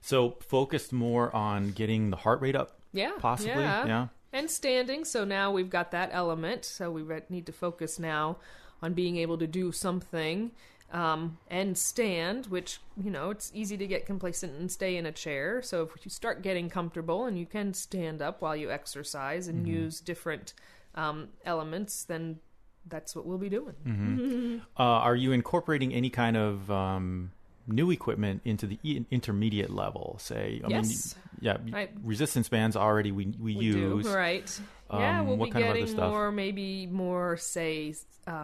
So 0.00 0.36
focused 0.40 0.92
more 0.92 1.34
on 1.34 1.70
getting 1.70 2.10
the 2.10 2.16
heart 2.16 2.40
rate 2.40 2.56
up, 2.56 2.80
Yeah. 2.92 3.12
possibly. 3.18 3.62
Yeah. 3.62 3.86
Yeah. 3.86 4.08
And 4.32 4.50
standing. 4.50 5.04
So 5.04 5.24
now 5.24 5.52
we've 5.52 5.70
got 5.70 5.90
that 5.92 6.10
element. 6.12 6.64
So 6.64 6.90
we 6.90 7.04
need 7.28 7.46
to 7.46 7.52
focus 7.52 7.98
now 7.98 8.38
on 8.82 8.94
being 8.94 9.16
able 9.16 9.38
to 9.38 9.46
do 9.46 9.70
something 9.70 10.50
um, 10.90 11.38
and 11.48 11.78
stand, 11.78 12.46
which, 12.46 12.80
you 13.02 13.10
know, 13.10 13.30
it's 13.30 13.50
easy 13.54 13.76
to 13.78 13.86
get 13.86 14.04
complacent 14.06 14.58
and 14.58 14.70
stay 14.70 14.96
in 14.96 15.06
a 15.06 15.12
chair. 15.12 15.62
So 15.62 15.82
if 15.94 16.04
you 16.04 16.10
start 16.10 16.42
getting 16.42 16.68
comfortable 16.68 17.24
and 17.24 17.38
you 17.38 17.46
can 17.46 17.72
stand 17.74 18.20
up 18.20 18.42
while 18.42 18.56
you 18.56 18.70
exercise 18.70 19.48
and 19.48 19.66
use 19.66 20.00
different 20.00 20.52
um, 20.94 21.28
elements, 21.46 22.04
then 22.04 22.40
that's 22.88 23.14
what 23.16 23.26
we'll 23.26 23.38
be 23.38 23.48
doing. 23.48 24.62
Uh, 24.78 24.82
are 24.82 25.16
you 25.16 25.32
incorporating 25.32 25.92
any 25.94 26.10
kind 26.10 26.36
of 26.36 26.70
um, 26.70 27.30
new 27.66 27.90
equipment 27.90 28.40
into 28.44 28.66
the 28.66 28.78
e- 28.82 29.04
intermediate 29.10 29.70
level? 29.70 30.16
Say, 30.20 30.60
I 30.64 30.68
Yes. 30.68 31.16
mean, 31.40 31.58
yeah, 31.72 31.78
I- 31.78 31.88
resistance 32.02 32.48
bands 32.48 32.76
already 32.76 33.12
we 33.12 33.26
we, 33.40 33.56
We 33.56 33.64
use. 33.64 34.04
do, 34.06 34.12
right? 34.14 34.60
yeah, 34.92 35.20
Um, 35.20 35.26
we'll 35.26 35.36
what 35.38 35.46
be 35.46 35.52
kind 35.52 35.64
of 35.64 35.70
other 35.70 35.78
getting 35.80 35.94
stuff? 35.94 36.10
more, 36.10 36.30
maybe 36.32 36.86
more, 36.86 37.36
say, 37.36 37.94
uh, 38.26 38.42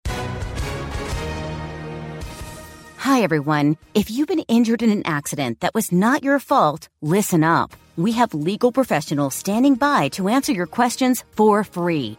Hi, 2.99 3.23
everyone. 3.23 3.77
If 3.95 4.11
you've 4.11 4.29
been 4.29 4.41
injured 4.49 4.83
in 4.83 4.91
an 4.91 5.03
accident 5.07 5.61
that 5.61 5.75
was 5.75 5.93
not 5.93 6.23
your 6.23 6.39
fault, 6.39 6.89
listen 7.01 7.43
up. 7.45 7.75
We 7.97 8.13
have 8.13 8.35
legal 8.35 8.71
professionals 8.73 9.35
standing 9.35 9.75
by 9.77 10.09
to 10.11 10.29
answer 10.29 10.53
your 10.53 10.67
questions 10.67 11.25
for 11.33 11.65
free. 11.65 12.19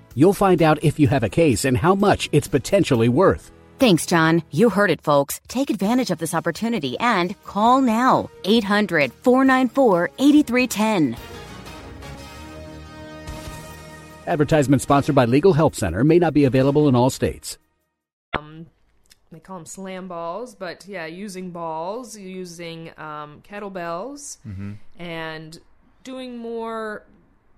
You'll 0.15 0.33
find 0.33 0.61
out 0.61 0.83
if 0.83 0.99
you 0.99 1.07
have 1.07 1.23
a 1.23 1.29
case 1.29 1.65
and 1.65 1.77
how 1.77 1.95
much 1.95 2.29
it's 2.31 2.47
potentially 2.47 3.09
worth. 3.09 3.51
Thanks, 3.79 4.05
John. 4.05 4.43
You 4.51 4.69
heard 4.69 4.91
it, 4.91 5.01
folks. 5.01 5.41
Take 5.47 5.69
advantage 5.71 6.11
of 6.11 6.19
this 6.19 6.33
opportunity 6.35 6.97
and 6.99 7.35
call 7.43 7.81
now. 7.81 8.29
800 8.43 9.11
494 9.11 10.09
8310. 10.19 11.17
Advertisement 14.27 14.81
sponsored 14.81 15.15
by 15.15 15.25
Legal 15.25 15.53
Help 15.53 15.75
Center 15.75 16.03
may 16.03 16.19
not 16.19 16.33
be 16.33 16.43
available 16.45 16.87
in 16.87 16.95
all 16.95 17.09
states. 17.09 17.57
um, 18.37 18.67
they 19.31 19.39
call 19.39 19.57
them 19.57 19.65
slam 19.65 20.07
balls, 20.07 20.53
but 20.55 20.85
yeah, 20.87 21.05
using 21.05 21.51
balls, 21.51 22.17
using 22.17 22.91
um, 22.97 23.41
kettlebells, 23.49 24.37
and 24.99 25.59
doing 26.03 26.37
more 26.37 27.03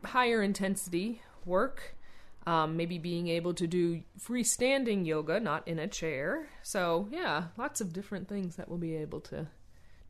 higher 0.05 0.41
intensity 0.43 1.21
work. 1.45 1.95
Um, 2.45 2.75
maybe 2.75 2.97
being 2.97 3.29
able 3.29 3.53
to 3.53 3.67
do 3.67 4.01
freestanding 4.19 5.05
yoga, 5.05 5.39
not 5.39 5.65
in 5.67 5.79
a 5.79 5.87
chair. 5.87 6.47
So 6.61 7.07
yeah, 7.11 7.45
lots 7.57 7.79
of 7.79 7.93
different 7.93 8.27
things 8.27 8.57
that 8.57 8.67
we'll 8.67 8.79
be 8.79 8.95
able 8.97 9.21
to 9.21 9.47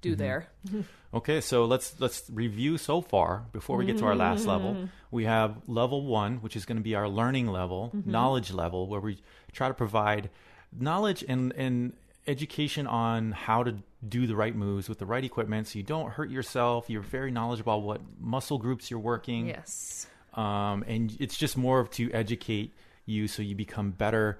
do 0.01 0.15
there. 0.15 0.47
Okay, 1.13 1.41
so 1.41 1.65
let's 1.65 1.93
let's 1.99 2.23
review 2.33 2.79
so 2.79 2.99
far 2.99 3.45
before 3.51 3.77
we 3.77 3.85
get 3.85 3.99
to 3.99 4.05
our 4.05 4.15
last 4.15 4.47
level. 4.47 4.89
We 5.11 5.25
have 5.25 5.57
level 5.67 6.03
one, 6.07 6.37
which 6.37 6.55
is 6.55 6.65
going 6.65 6.77
to 6.77 6.83
be 6.83 6.95
our 6.95 7.07
learning 7.07 7.45
level, 7.45 7.91
knowledge 8.03 8.51
level, 8.51 8.87
where 8.87 8.99
we 8.99 9.19
try 9.51 9.67
to 9.67 9.75
provide 9.75 10.31
knowledge 10.75 11.23
and 11.27 11.53
and 11.53 11.93
education 12.25 12.87
on 12.87 13.31
how 13.31 13.61
to 13.61 13.75
do 14.09 14.25
the 14.25 14.35
right 14.35 14.55
moves 14.55 14.89
with 14.89 14.97
the 14.97 15.05
right 15.05 15.23
equipment, 15.23 15.67
so 15.67 15.77
you 15.77 15.83
don't 15.83 16.09
hurt 16.09 16.31
yourself. 16.31 16.89
You're 16.89 17.01
very 17.03 17.29
knowledgeable 17.29 17.73
about 17.73 17.85
what 17.85 18.01
muscle 18.19 18.57
groups 18.57 18.89
you're 18.89 18.99
working. 18.99 19.49
Yes. 19.49 20.07
Um, 20.33 20.83
and 20.87 21.15
it's 21.19 21.37
just 21.37 21.57
more 21.57 21.79
of 21.79 21.89
to 21.91 22.11
educate 22.11 22.73
you 23.05 23.27
so 23.27 23.41
you 23.41 23.55
become 23.55 23.91
better 23.91 24.39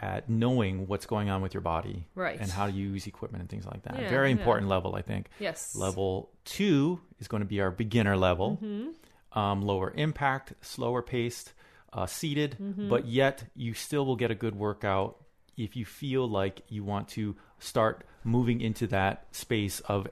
at 0.00 0.28
knowing 0.28 0.86
what's 0.88 1.06
going 1.06 1.30
on 1.30 1.40
with 1.42 1.54
your 1.54 1.60
body 1.60 2.06
Right. 2.14 2.40
and 2.40 2.50
how 2.50 2.66
to 2.66 2.72
use 2.72 3.06
equipment 3.06 3.42
and 3.42 3.48
things 3.50 3.64
like 3.66 3.82
that. 3.82 3.98
Yeah, 4.00 4.08
Very 4.08 4.30
yeah. 4.30 4.36
important 4.38 4.68
level, 4.68 4.96
I 4.96 5.02
think. 5.02 5.28
Yes. 5.38 5.76
Level 5.76 6.30
two 6.44 7.00
is 7.20 7.28
going 7.28 7.42
to 7.42 7.46
be 7.48 7.60
our 7.60 7.70
beginner 7.70 8.16
level, 8.16 8.58
Mm-hmm. 8.62 9.38
um, 9.38 9.62
lower 9.62 9.92
impact, 9.94 10.52
slower 10.62 11.00
paced, 11.02 11.52
uh, 11.92 12.06
seated, 12.06 12.56
Mm-hmm. 12.60 12.88
but 12.88 13.06
yet 13.06 13.44
you 13.54 13.74
still 13.74 14.04
will 14.04 14.16
get 14.16 14.30
a 14.30 14.34
good 14.34 14.56
workout 14.56 15.16
if 15.56 15.76
you 15.76 15.84
feel 15.84 16.28
like 16.28 16.62
you 16.68 16.82
want 16.82 17.06
to 17.10 17.36
start 17.60 18.04
moving 18.24 18.60
into 18.60 18.86
that 18.88 19.26
space 19.30 19.78
of 19.80 20.08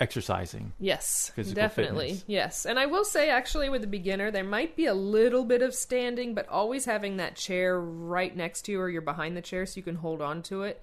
exercising. 0.00 0.72
Yes, 0.80 1.30
Physical 1.34 1.62
definitely. 1.62 2.06
fitness. 2.08 2.24
Yes. 2.26 2.66
And 2.66 2.78
I 2.78 2.86
will 2.86 3.04
say, 3.04 3.28
actually, 3.30 3.68
with 3.68 3.84
a 3.84 3.86
beginner, 3.86 4.30
there 4.30 4.44
might 4.44 4.74
be 4.74 4.86
a 4.86 4.94
little 4.94 5.44
bit 5.44 5.62
of 5.62 5.74
standing, 5.74 6.34
but 6.34 6.48
always 6.48 6.86
having 6.86 7.18
that 7.18 7.36
chair 7.36 7.78
right 7.78 8.34
next 8.34 8.62
to 8.62 8.72
you 8.72 8.80
or 8.80 8.88
you're 8.88 9.02
behind 9.02 9.36
the 9.36 9.42
chair 9.42 9.66
so 9.66 9.76
you 9.76 9.82
can 9.82 9.96
hold 9.96 10.22
on 10.22 10.42
to 10.44 10.62
it, 10.62 10.82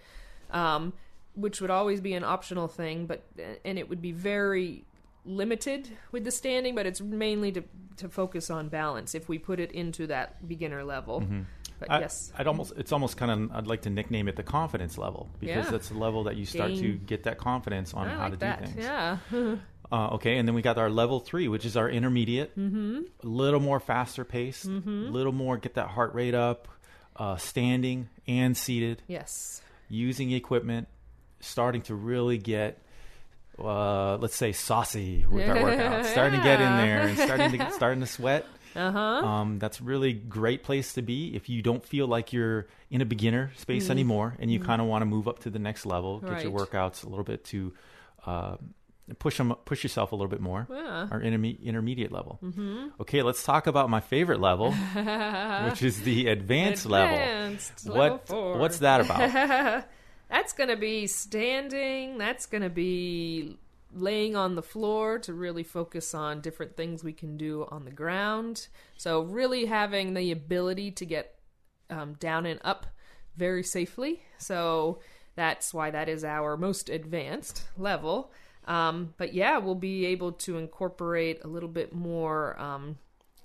um, 0.52 0.94
which 1.36 1.60
would 1.60 1.72
always 1.72 2.00
be 2.00 2.14
an 2.14 2.24
optional 2.24 2.68
thing, 2.68 3.08
but 3.08 3.24
and 3.66 3.78
it 3.78 3.90
would 3.90 4.02
be 4.02 4.12
very 4.12 4.86
limited 5.26 5.90
with 6.12 6.24
the 6.24 6.32
standing, 6.32 6.74
but 6.74 6.86
it's 6.86 7.02
mainly 7.02 7.52
to, 7.52 7.64
to 7.98 8.08
focus 8.08 8.50
on 8.50 8.70
balance 8.70 9.14
if 9.14 9.28
we 9.28 9.38
put 9.38 9.60
it 9.60 9.72
into 9.74 10.08
that 10.08 10.48
beginner 10.48 10.84
level. 10.84 11.24
But. 11.80 11.92
I, 11.92 12.00
yes. 12.00 12.32
I'd 12.38 12.48
almost 12.48 12.74
it's 12.78 12.92
almost 12.92 13.18
kind 13.18 13.32
of 13.52 13.56
I'd 13.56 13.68
like 13.68 13.84
to 13.84 13.90
nickname 13.90 14.28
it 14.28 14.36
the 14.36 14.44
confidence 14.44 14.98
level 14.98 15.30
because 15.40 15.66
Yeah. 15.66 15.72
that's 15.72 15.90
the 15.90 15.98
level 15.98 16.24
that 16.26 16.36
you 16.36 16.46
start 16.46 16.72
to 16.76 16.94
get 16.94 17.24
that 17.24 17.38
confidence 17.38 17.94
on 17.94 18.08
I 18.08 18.12
how 18.16 18.20
like 18.24 18.32
to 18.32 18.38
that. 18.40 18.60
do 18.60 18.66
things. 18.66 18.78
Yeah. 18.86 19.18
Uh, 19.90 20.10
okay, 20.16 20.38
and 20.38 20.46
then 20.46 20.54
we 20.54 20.62
got 20.62 20.78
our 20.78 20.90
level 20.90 21.22
three, 21.22 21.48
which 21.48 21.64
is 21.64 21.78
our 21.78 21.90
intermediate. 21.90 22.52
Mm-hmm. 22.60 23.04
A 23.24 23.26
little 23.26 23.62
more 23.62 23.80
faster 23.80 24.26
pace, 24.26 24.66
a 24.66 24.68
Mm-hmm. 24.68 25.14
little 25.14 25.32
more 25.32 25.56
get 25.56 25.76
that 25.76 25.88
heart 25.88 26.14
rate 26.14 26.36
up, 26.36 26.68
uh, 27.16 27.38
standing 27.38 28.10
and 28.28 28.58
seated, 28.58 29.02
yes. 29.08 29.62
using 29.88 30.32
equipment, 30.32 30.90
starting 31.40 31.84
to 31.84 31.96
really 31.96 32.38
get, 32.38 32.82
uh, 33.60 34.18
let's 34.18 34.36
say, 34.36 34.52
saucy 34.52 35.26
with 35.32 35.48
our 35.50 35.64
workout, 35.64 36.06
starting 36.12 36.40
to 36.40 36.44
get 36.44 36.60
in 36.60 36.68
there 36.78 37.08
and 37.08 37.18
starting 37.18 37.58
to 37.58 37.72
starting 37.72 38.02
to 38.02 38.08
sweat. 38.08 38.46
Uh 38.78 38.92
huh. 38.92 39.00
Um, 39.00 39.60
that's 39.60 39.80
a 39.80 39.84
really 39.84 40.14
great 40.14 40.64
place 40.64 40.94
to 40.94 41.02
be 41.02 41.36
if 41.36 41.50
you 41.50 41.62
don't 41.62 41.84
feel 41.86 42.08
like 42.08 42.32
you're 42.34 42.68
in 42.90 43.02
a 43.02 43.06
beginner 43.06 43.52
space 43.58 43.90
anymore 43.90 44.36
and 44.40 44.52
you 44.52 44.60
kind 44.60 44.82
of 44.82 44.88
want 44.88 45.02
to 45.02 45.06
move 45.06 45.28
up 45.28 45.40
to 45.40 45.50
the 45.50 45.60
next 45.60 45.86
level, 45.86 46.20
get 46.20 46.44
your 46.44 46.52
Mm-hmm. 46.52 46.76
Workouts 46.78 47.04
a 47.04 47.10
little 47.10 47.24
bit 47.26 47.44
to 47.46 47.74
uh, 48.26 48.58
push 49.20 49.38
them, 49.38 49.54
push 49.66 49.84
yourself 49.84 50.12
a 50.12 50.16
little 50.16 50.30
bit 50.30 50.42
more. 50.42 50.68
Yeah. 50.70 51.08
Our 51.12 51.20
interme- 51.22 51.62
intermediate 51.64 52.12
level. 52.12 52.40
Mm-hmm. 52.44 52.88
Okay, 53.02 53.22
let's 53.24 53.44
talk 53.44 53.68
about 53.68 53.90
my 53.90 54.00
favorite 54.00 54.40
level, 54.42 54.72
which 55.66 55.82
is 55.82 56.02
the 56.02 56.28
advanced, 56.28 56.86
Advanced, 56.86 57.86
level. 57.88 57.98
level 57.98 58.18
What 58.18 58.28
four. 58.28 58.58
what's 58.58 58.80
that 58.80 59.02
about? 59.02 59.86
That's 60.30 60.52
going 60.54 60.70
to 60.70 60.76
be 60.76 61.08
standing. 61.08 62.18
That's 62.18 62.48
going 62.48 62.64
to 62.64 62.70
be 62.70 63.58
laying 63.98 64.36
on 64.36 64.56
the 64.56 64.62
floor 64.62 65.20
to 65.20 65.34
really 65.34 65.63
focus 65.63 66.13
on 66.13 66.42
different 66.42 66.75
things 66.75 67.04
we 67.04 67.13
can 67.13 67.38
do 67.38 67.68
on 67.70 67.86
the 67.86 67.92
ground. 67.92 68.68
So, 68.98 69.22
really 69.22 69.66
having 69.66 70.13
the 70.13 70.32
ability 70.32 70.92
to 70.92 71.06
get 71.06 71.36
um, 71.89 72.13
down 72.16 72.46
and 72.46 72.60
up 72.63 72.88
very 73.36 73.63
safely. 73.63 74.24
So, 74.38 75.00
that's 75.36 75.74
why 75.74 75.92
that 75.92 76.10
is 76.10 76.24
our 76.24 76.58
most 76.58 76.89
advanced 76.89 77.63
level. 77.77 78.32
Um, 78.66 79.13
but 79.18 79.34
yeah, 79.34 79.58
we'll 79.58 79.75
be 79.75 80.06
able 80.08 80.34
to 80.34 80.58
incorporate 80.58 81.44
a 81.44 81.48
little 81.48 81.70
bit 81.70 81.94
more. 81.94 82.60
Um, 82.60 82.98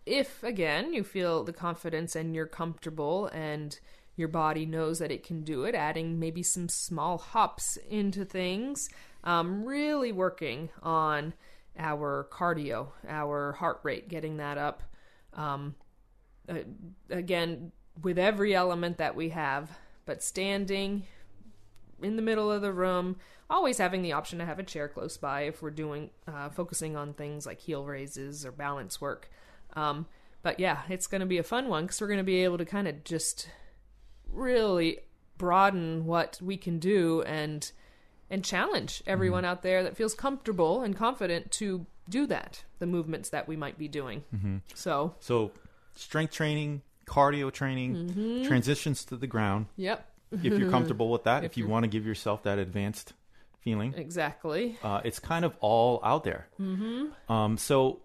if 0.04 0.42
again 0.42 0.92
you 0.92 1.04
feel 1.04 1.44
the 1.44 1.52
confidence 1.52 2.16
and 2.16 2.34
you're 2.34 2.46
comfortable 2.46 3.26
and 3.26 3.78
your 4.16 4.28
body 4.28 4.66
knows 4.66 4.98
that 4.98 5.12
it 5.12 5.22
can 5.22 5.42
do 5.42 5.64
it, 5.64 5.74
adding 5.74 6.18
maybe 6.18 6.42
some 6.42 6.68
small 6.68 7.18
hops 7.18 7.78
into 7.88 8.24
things, 8.24 8.90
um, 9.24 9.64
really 9.64 10.12
working 10.12 10.70
on 10.82 11.34
our 11.78 12.28
cardio, 12.30 12.88
our 13.08 13.52
heart 13.52 13.80
rate, 13.82 14.08
getting 14.08 14.36
that 14.38 14.58
up. 14.58 14.82
Um, 15.34 15.74
uh, 16.48 16.58
again, 17.10 17.72
with 18.02 18.18
every 18.18 18.54
element 18.54 18.98
that 18.98 19.14
we 19.14 19.30
have, 19.30 19.70
but 20.04 20.22
standing 20.22 21.04
in 22.02 22.16
the 22.16 22.22
middle 22.22 22.50
of 22.50 22.62
the 22.62 22.72
room, 22.72 23.16
always 23.48 23.78
having 23.78 24.02
the 24.02 24.12
option 24.12 24.38
to 24.38 24.44
have 24.44 24.58
a 24.58 24.64
chair 24.64 24.88
close 24.88 25.16
by 25.16 25.42
if 25.42 25.62
we're 25.62 25.70
doing 25.70 26.10
uh, 26.26 26.48
focusing 26.48 26.96
on 26.96 27.14
things 27.14 27.46
like 27.46 27.60
heel 27.60 27.84
raises 27.84 28.44
or 28.44 28.52
balance 28.52 29.00
work. 29.00 29.30
Um, 29.74 30.06
but 30.42 30.58
yeah, 30.58 30.82
it's 30.88 31.06
going 31.06 31.20
to 31.20 31.26
be 31.26 31.38
a 31.38 31.44
fun 31.44 31.68
one 31.68 31.84
because 31.84 32.00
we're 32.00 32.08
going 32.08 32.18
to 32.18 32.24
be 32.24 32.44
able 32.44 32.58
to 32.58 32.64
kind 32.64 32.88
of 32.88 33.04
just 33.04 33.48
really 34.30 35.00
broaden 35.38 36.06
what 36.06 36.38
we 36.42 36.56
can 36.56 36.78
do 36.78 37.22
and 37.22 37.70
and 38.32 38.44
challenge 38.44 39.02
everyone 39.06 39.44
out 39.44 39.62
there 39.62 39.84
that 39.84 39.96
feels 39.96 40.14
comfortable 40.14 40.82
and 40.82 40.96
confident 40.96 41.52
to 41.52 41.86
do 42.08 42.26
that 42.26 42.64
the 42.80 42.86
movements 42.86 43.28
that 43.28 43.46
we 43.46 43.54
might 43.56 43.78
be 43.78 43.86
doing 43.86 44.24
so 44.74 45.14
so, 45.20 45.52
strength 45.94 46.32
training, 46.32 46.82
cardio 47.06 47.52
training, 47.52 47.94
Mm-hmm. 47.94 48.42
transitions 48.48 49.04
to 49.04 49.16
the 49.16 49.28
ground. 49.28 49.66
yep 49.76 50.08
If 50.32 50.42
you're 50.58 50.70
comfortable 50.70 51.10
with 51.10 51.24
that, 51.24 51.44
if, 51.44 51.52
If 51.52 51.56
you 51.58 51.68
want 51.68 51.84
to 51.84 51.88
give 51.88 52.04
yourself 52.06 52.42
that 52.42 52.58
advanced 52.58 53.12
feeling, 53.60 53.94
exactly 53.96 54.76
uh, 54.82 55.00
it's 55.04 55.20
kind 55.20 55.44
of 55.44 55.54
all 55.60 56.00
out 56.02 56.24
there. 56.24 56.48
Mm-hmm. 56.60 57.32
Um, 57.32 57.56
so, 57.58 58.01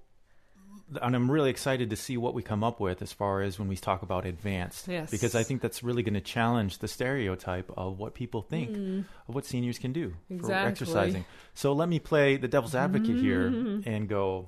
and 1.02 1.16
I'm 1.16 1.30
really 1.30 1.50
excited 1.50 1.90
to 1.90 1.96
see 1.96 2.18
what 2.18 2.34
we 2.34 2.42
come 2.42 2.64
up 2.64 2.80
with 2.80 3.02
as 3.02 3.12
far 3.12 3.42
as 3.42 3.60
when 3.60 3.68
we 3.68 3.76
talk 3.76 4.02
about 4.04 4.26
advanced. 4.26 4.88
Yes. 4.88 5.12
Because 5.12 5.36
I 5.36 5.44
think 5.44 5.62
that's 5.62 5.84
really 5.84 6.04
going 6.04 6.14
to 6.14 6.22
challenge 6.22 6.80
the 6.80 6.88
stereotype 6.88 7.70
of 7.76 8.00
what 8.00 8.14
people 8.14 8.42
think 8.42 9.06
of 9.28 9.36
what 9.36 9.46
seniors 9.46 9.80
can 9.80 9.94
do 9.94 10.10
for 10.10 10.34
Mm. 10.34 10.36
Exactly. 10.38 10.56
Mm-hmm. 10.56 10.68
exercising. 10.68 11.26
So 11.54 11.74
let 11.74 11.90
me 11.90 12.00
play 12.00 12.38
the 12.38 12.48
devil's 12.48 12.76
advocate 12.76 13.18
here 13.18 13.48
and 13.48 14.08
go, 14.08 14.48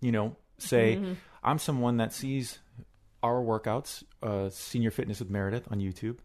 you 0.00 0.12
know, 0.12 0.36
say 0.58 1.16
I'm 1.42 1.58
someone 1.58 1.96
that 1.98 2.12
sees 2.12 2.58
our 3.22 3.40
workouts, 3.42 4.04
uh, 4.22 4.50
Senior 4.50 4.90
Fitness 4.90 5.18
with 5.18 5.30
Meredith 5.30 5.66
on 5.70 5.80
YouTube, 5.80 6.18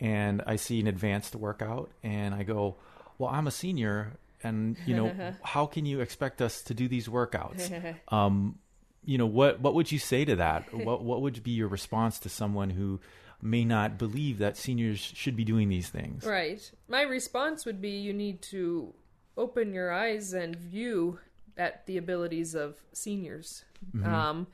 and 0.00 0.42
I 0.46 0.56
see 0.56 0.78
an 0.80 0.86
advanced 0.86 1.34
workout, 1.34 1.90
and 2.02 2.34
I 2.34 2.44
go, 2.44 2.76
well, 3.18 3.30
I'm 3.30 3.46
a 3.46 3.50
senior, 3.50 4.12
and 4.42 4.76
you 4.86 4.94
know, 4.94 5.34
how 5.42 5.66
can 5.66 5.86
you 5.86 6.00
expect 6.00 6.40
us 6.40 6.62
to 6.62 6.74
do 6.74 6.86
these 6.88 7.08
workouts? 7.08 7.96
um, 8.08 8.58
you 9.06 9.16
know, 9.16 9.26
what 9.26 9.60
what 9.60 9.74
would 9.74 9.90
you 9.90 9.98
say 9.98 10.24
to 10.24 10.36
that? 10.36 10.72
what 10.84 11.02
what 11.02 11.22
would 11.22 11.42
be 11.42 11.52
your 11.52 11.68
response 11.68 12.18
to 12.20 12.28
someone 12.28 12.70
who 12.70 13.00
may 13.40 13.64
not 13.64 13.98
believe 13.98 14.38
that 14.38 14.56
seniors 14.56 14.98
should 14.98 15.36
be 15.36 15.44
doing 15.44 15.68
these 15.68 15.88
things? 15.88 16.24
Right. 16.24 16.70
My 16.88 17.02
response 17.02 17.64
would 17.64 17.80
be 17.80 17.90
you 17.90 18.12
need 18.12 18.42
to 18.42 18.92
open 19.36 19.72
your 19.72 19.92
eyes 19.92 20.32
and 20.32 20.56
view 20.56 21.20
at 21.56 21.86
the 21.86 21.96
abilities 21.96 22.54
of 22.54 22.76
seniors. 22.92 23.64
Um, 24.04 24.46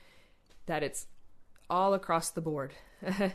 that 0.67 0.83
it's 0.83 1.07
all 1.69 1.95
across 1.95 2.31
the 2.31 2.41
board. 2.41 2.73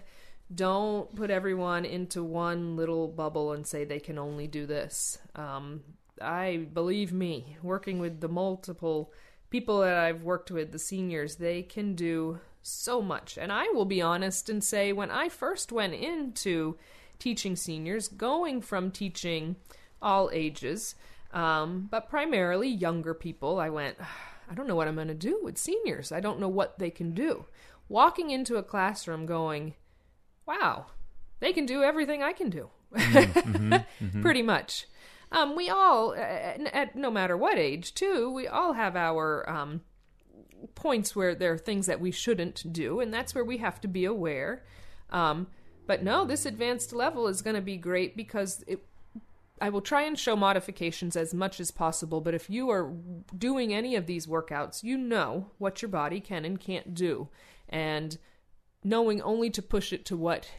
Don't 0.53 1.13
put 1.15 1.29
everyone 1.29 1.83
into 1.83 2.23
one 2.23 2.77
little 2.77 3.07
bubble 3.07 3.51
and 3.51 3.67
say 3.67 3.83
they 3.83 3.99
can 3.99 4.17
only 4.17 4.47
do 4.47 4.65
this. 4.65 5.17
Um, 5.35 5.83
I 6.21 6.67
believe 6.73 7.11
me, 7.11 7.57
working 7.61 7.99
with 7.99 8.21
the 8.21 8.29
multiple 8.29 9.11
people 9.49 9.79
that 9.79 9.97
I've 9.97 10.23
worked 10.23 10.51
with, 10.51 10.71
the 10.71 10.79
seniors, 10.79 11.35
they 11.35 11.63
can 11.63 11.95
do 11.95 12.39
so 12.61 13.01
much. 13.01 13.37
And 13.37 13.51
I 13.51 13.69
will 13.69 13.85
be 13.85 14.01
honest 14.01 14.49
and 14.49 14.63
say, 14.63 14.91
when 14.91 15.11
I 15.11 15.29
first 15.29 15.71
went 15.71 15.93
into 15.93 16.77
teaching 17.19 17.55
seniors, 17.55 18.07
going 18.07 18.61
from 18.61 18.91
teaching 18.91 19.55
all 20.01 20.29
ages, 20.33 20.95
um, 21.33 21.87
but 21.89 22.09
primarily 22.09 22.67
younger 22.67 23.13
people, 23.13 23.59
I 23.59 23.69
went, 23.69 23.97
I 24.49 24.53
don't 24.53 24.67
know 24.67 24.75
what 24.75 24.87
I'm 24.87 24.95
going 24.95 25.07
to 25.07 25.13
do 25.13 25.39
with 25.43 25.57
seniors. 25.57 26.11
I 26.11 26.19
don't 26.19 26.39
know 26.39 26.49
what 26.49 26.79
they 26.79 26.89
can 26.89 27.11
do. 27.11 27.45
Walking 27.89 28.31
into 28.31 28.57
a 28.57 28.63
classroom 28.63 29.25
going, 29.25 29.75
wow, 30.45 30.87
they 31.39 31.53
can 31.53 31.65
do 31.65 31.83
everything 31.83 32.21
I 32.21 32.33
can 32.33 32.49
do. 32.49 32.69
Mm-hmm, 32.93 33.39
mm-hmm, 33.39 33.73
mm-hmm. 34.05 34.21
Pretty 34.21 34.41
much. 34.41 34.87
Um, 35.31 35.55
we 35.55 35.69
all, 35.69 36.11
uh, 36.11 36.15
at, 36.15 36.73
at 36.73 36.95
no 36.95 37.11
matter 37.11 37.35
what 37.35 37.57
age, 37.57 37.93
too, 37.93 38.31
we 38.31 38.47
all 38.47 38.73
have 38.73 38.95
our 38.95 39.47
um, 39.49 39.81
points 40.75 41.15
where 41.15 41.35
there 41.35 41.53
are 41.53 41.57
things 41.57 41.85
that 41.87 41.99
we 41.99 42.11
shouldn't 42.11 42.71
do, 42.71 42.99
and 42.99 43.13
that's 43.13 43.35
where 43.35 43.43
we 43.43 43.57
have 43.57 43.81
to 43.81 43.87
be 43.87 44.05
aware. 44.05 44.63
Um, 45.09 45.47
but 45.85 46.03
no, 46.03 46.25
this 46.25 46.45
advanced 46.45 46.93
level 46.93 47.27
is 47.27 47.41
going 47.41 47.55
to 47.55 47.61
be 47.61 47.77
great 47.77 48.15
because 48.15 48.63
it, 48.67 48.83
I 49.59 49.69
will 49.69 49.81
try 49.81 50.03
and 50.03 50.17
show 50.17 50.35
modifications 50.35 51.15
as 51.15 51.33
much 51.33 51.59
as 51.59 51.71
possible. 51.71 52.21
But 52.21 52.35
if 52.35 52.49
you 52.49 52.69
are 52.69 52.93
doing 53.37 53.73
any 53.73 53.95
of 53.95 54.05
these 54.05 54.27
workouts, 54.27 54.83
you 54.83 54.97
know 54.97 55.51
what 55.57 55.81
your 55.81 55.89
body 55.89 56.19
can 56.19 56.45
and 56.45 56.59
can't 56.59 56.93
do, 56.93 57.29
and 57.67 58.17
knowing 58.83 59.21
only 59.21 59.49
to 59.49 59.61
push 59.61 59.91
it 59.91 60.05
to 60.05 60.15
what 60.15 60.49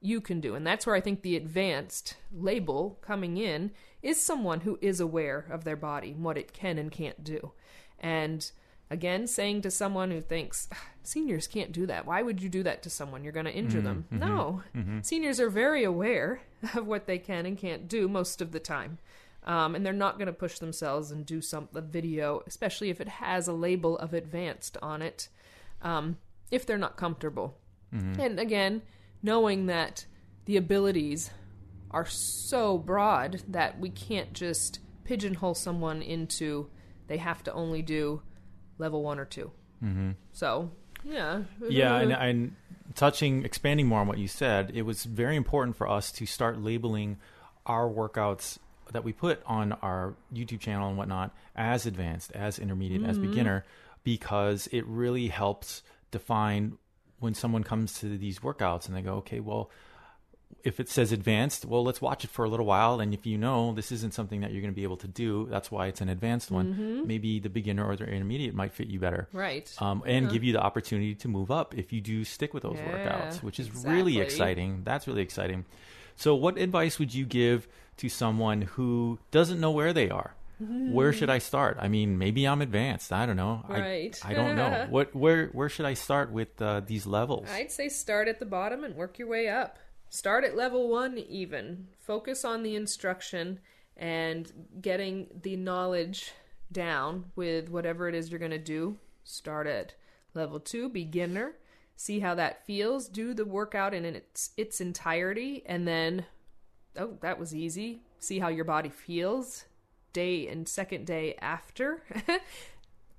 you 0.00 0.20
can 0.20 0.40
do. 0.40 0.54
And 0.54 0.66
that's 0.66 0.86
where 0.86 0.94
I 0.94 1.00
think 1.00 1.22
the 1.22 1.36
advanced 1.36 2.16
label 2.32 2.98
coming 3.00 3.38
in 3.38 3.72
is 4.06 4.20
someone 4.20 4.60
who 4.60 4.78
is 4.80 5.00
aware 5.00 5.46
of 5.50 5.64
their 5.64 5.76
body 5.76 6.12
and 6.12 6.24
what 6.24 6.38
it 6.38 6.52
can 6.52 6.78
and 6.78 6.90
can't 6.90 7.24
do. 7.24 7.52
And 7.98 8.50
Again, 8.88 9.26
saying 9.26 9.62
to 9.62 9.70
someone 9.70 10.12
who 10.12 10.20
thinks 10.20 10.68
ah, 10.72 10.78
seniors 11.02 11.48
can't 11.48 11.72
do 11.72 11.86
that, 11.86 12.06
why 12.06 12.22
would 12.22 12.40
you 12.40 12.48
do 12.48 12.62
that 12.62 12.82
to 12.84 12.90
someone? 12.90 13.24
You're 13.24 13.32
going 13.32 13.46
to 13.46 13.52
injure 13.52 13.80
them. 13.80 14.04
Mm-hmm. 14.12 14.18
No. 14.18 14.62
Mm-hmm. 14.76 14.78
Mm-hmm. 14.78 15.00
Seniors 15.02 15.40
are 15.40 15.50
very 15.50 15.82
aware 15.82 16.40
of 16.74 16.86
what 16.86 17.06
they 17.06 17.18
can 17.18 17.46
and 17.46 17.58
can't 17.58 17.88
do 17.88 18.08
most 18.08 18.40
of 18.40 18.52
the 18.52 18.60
time. 18.60 18.98
Um, 19.42 19.74
and 19.74 19.84
they're 19.84 19.92
not 19.92 20.18
going 20.18 20.26
to 20.26 20.32
push 20.32 20.58
themselves 20.58 21.10
and 21.10 21.26
do 21.26 21.40
some 21.40 21.68
a 21.74 21.80
video, 21.80 22.42
especially 22.46 22.90
if 22.90 23.00
it 23.00 23.08
has 23.08 23.48
a 23.48 23.52
label 23.52 23.96
of 23.98 24.12
advanced 24.12 24.76
on 24.82 25.02
it, 25.02 25.28
um, 25.82 26.18
if 26.50 26.64
they're 26.64 26.78
not 26.78 26.96
comfortable. 26.96 27.56
And 28.20 28.40
again, 28.40 28.82
knowing 29.22 29.66
that 29.66 30.06
the 30.44 30.56
abilities 30.56 31.30
are 31.96 32.04
so 32.04 32.76
broad 32.76 33.42
that 33.48 33.80
we 33.80 33.88
can't 33.88 34.34
just 34.34 34.80
pigeonhole 35.04 35.54
someone 35.54 36.02
into 36.02 36.68
they 37.06 37.16
have 37.16 37.42
to 37.42 37.50
only 37.54 37.80
do 37.80 38.20
level 38.78 39.02
one 39.02 39.18
or 39.18 39.24
2 39.24 39.50
Mm-hmm. 39.84 40.12
So, 40.32 40.70
yeah. 41.04 41.42
Yeah, 41.68 41.98
and, 41.98 42.10
and 42.10 42.56
touching, 42.94 43.44
expanding 43.44 43.86
more 43.86 44.00
on 44.00 44.06
what 44.06 44.16
you 44.16 44.26
said, 44.26 44.72
it 44.74 44.82
was 44.82 45.04
very 45.04 45.36
important 45.36 45.76
for 45.76 45.86
us 45.86 46.10
to 46.12 46.24
start 46.24 46.58
labeling 46.58 47.18
our 47.66 47.86
workouts 47.86 48.58
that 48.92 49.04
we 49.04 49.12
put 49.12 49.42
on 49.44 49.72
our 49.72 50.14
YouTube 50.34 50.60
channel 50.60 50.88
and 50.88 50.96
whatnot 50.96 51.36
as 51.54 51.84
advanced, 51.84 52.32
as 52.32 52.58
intermediate, 52.58 53.04
as 53.04 53.18
beginner, 53.18 53.66
because 54.02 54.66
it 54.72 54.86
really 54.86 55.28
helps 55.28 55.82
define 56.10 56.78
when 57.18 57.34
someone 57.34 57.62
comes 57.62 58.00
to 58.00 58.16
these 58.16 58.38
workouts 58.38 58.86
and 58.86 58.96
they 58.96 59.02
go, 59.02 59.16
okay, 59.16 59.40
well, 59.40 59.70
if 60.62 60.80
it 60.80 60.88
says 60.88 61.12
advanced, 61.12 61.64
well, 61.64 61.84
let's 61.84 62.00
watch 62.00 62.24
it 62.24 62.30
for 62.30 62.44
a 62.44 62.48
little 62.48 62.66
while. 62.66 63.00
And 63.00 63.14
if 63.14 63.24
you 63.24 63.38
know 63.38 63.72
this 63.72 63.92
isn't 63.92 64.14
something 64.14 64.40
that 64.40 64.52
you're 64.52 64.60
going 64.60 64.72
to 64.72 64.76
be 64.76 64.82
able 64.82 64.96
to 64.98 65.08
do, 65.08 65.46
that's 65.50 65.70
why 65.70 65.86
it's 65.86 66.00
an 66.00 66.08
advanced 66.08 66.50
one. 66.50 67.06
Maybe 67.06 67.38
the 67.38 67.48
beginner 67.48 67.86
or 67.86 67.96
the 67.96 68.04
intermediate 68.04 68.54
might 68.54 68.72
fit 68.72 68.88
you 68.88 68.98
better. 68.98 69.28
Right. 69.32 69.72
Um, 69.80 70.02
and 70.06 70.30
give 70.30 70.42
you 70.42 70.52
the 70.52 70.60
opportunity 70.60 71.14
to 71.16 71.28
move 71.28 71.50
up 71.50 71.76
if 71.76 71.92
you 71.92 72.00
do 72.00 72.24
stick 72.24 72.52
with 72.52 72.64
those 72.64 72.78
Yeah, 72.78 72.90
workouts, 72.90 73.42
which 73.42 73.60
is 73.60 73.70
really 73.84 74.18
exciting. 74.20 74.82
That's 74.84 75.06
really 75.06 75.22
exciting. 75.22 75.64
So, 76.16 76.34
what 76.34 76.58
advice 76.58 76.98
would 76.98 77.14
you 77.14 77.26
give 77.26 77.68
to 77.98 78.08
someone 78.08 78.62
who 78.62 79.18
doesn't 79.30 79.60
know 79.60 79.70
where 79.70 79.92
they 79.92 80.10
are? 80.10 80.34
Where 80.58 81.12
should 81.12 81.28
I 81.28 81.36
start? 81.36 81.76
I 81.78 81.88
mean, 81.88 82.16
maybe 82.16 82.48
I'm 82.48 82.62
advanced. 82.62 83.12
I 83.12 83.26
don't 83.26 83.36
know. 83.36 83.62
Right. 83.68 84.18
I, 84.24 84.30
I 84.30 84.34
don't 84.34 84.56
know. 84.56 84.86
what 84.90 85.14
where 85.14 85.48
where 85.48 85.68
should 85.68 85.84
I 85.84 85.92
start 85.92 86.32
with 86.32 86.60
uh, 86.62 86.80
these 86.80 87.06
levels? 87.06 87.46
I'd 87.50 87.70
say 87.70 87.90
start 87.90 88.26
at 88.26 88.38
the 88.38 88.46
bottom 88.46 88.82
and 88.82 88.96
work 88.96 89.18
your 89.18 89.28
way 89.28 89.48
up. 89.48 89.78
Start 90.08 90.44
at 90.44 90.56
level 90.56 90.88
one, 90.88 91.18
even. 91.18 91.88
Focus 91.98 92.44
on 92.44 92.62
the 92.62 92.76
instruction 92.76 93.60
and 93.96 94.52
getting 94.80 95.26
the 95.42 95.56
knowledge 95.56 96.32
down 96.70 97.26
with 97.34 97.70
whatever 97.70 98.08
it 98.08 98.14
is 98.14 98.30
you're 98.30 98.38
going 98.38 98.50
to 98.50 98.58
do. 98.58 98.98
Start 99.24 99.66
at 99.66 99.94
level 100.34 100.60
two, 100.60 100.88
beginner. 100.88 101.54
See 101.96 102.20
how 102.20 102.34
that 102.34 102.64
feels. 102.66 103.08
Do 103.08 103.34
the 103.34 103.44
workout 103.44 103.94
in 103.94 104.04
its 104.04 104.50
its 104.56 104.80
entirety, 104.80 105.62
and 105.66 105.88
then, 105.88 106.26
oh, 106.96 107.16
that 107.22 107.38
was 107.38 107.54
easy. 107.54 108.02
See 108.18 108.38
how 108.38 108.48
your 108.48 108.64
body 108.64 108.90
feels. 108.90 109.64
Day 110.12 110.46
and 110.46 110.68
second 110.68 111.06
day 111.06 111.34
after. 111.40 112.02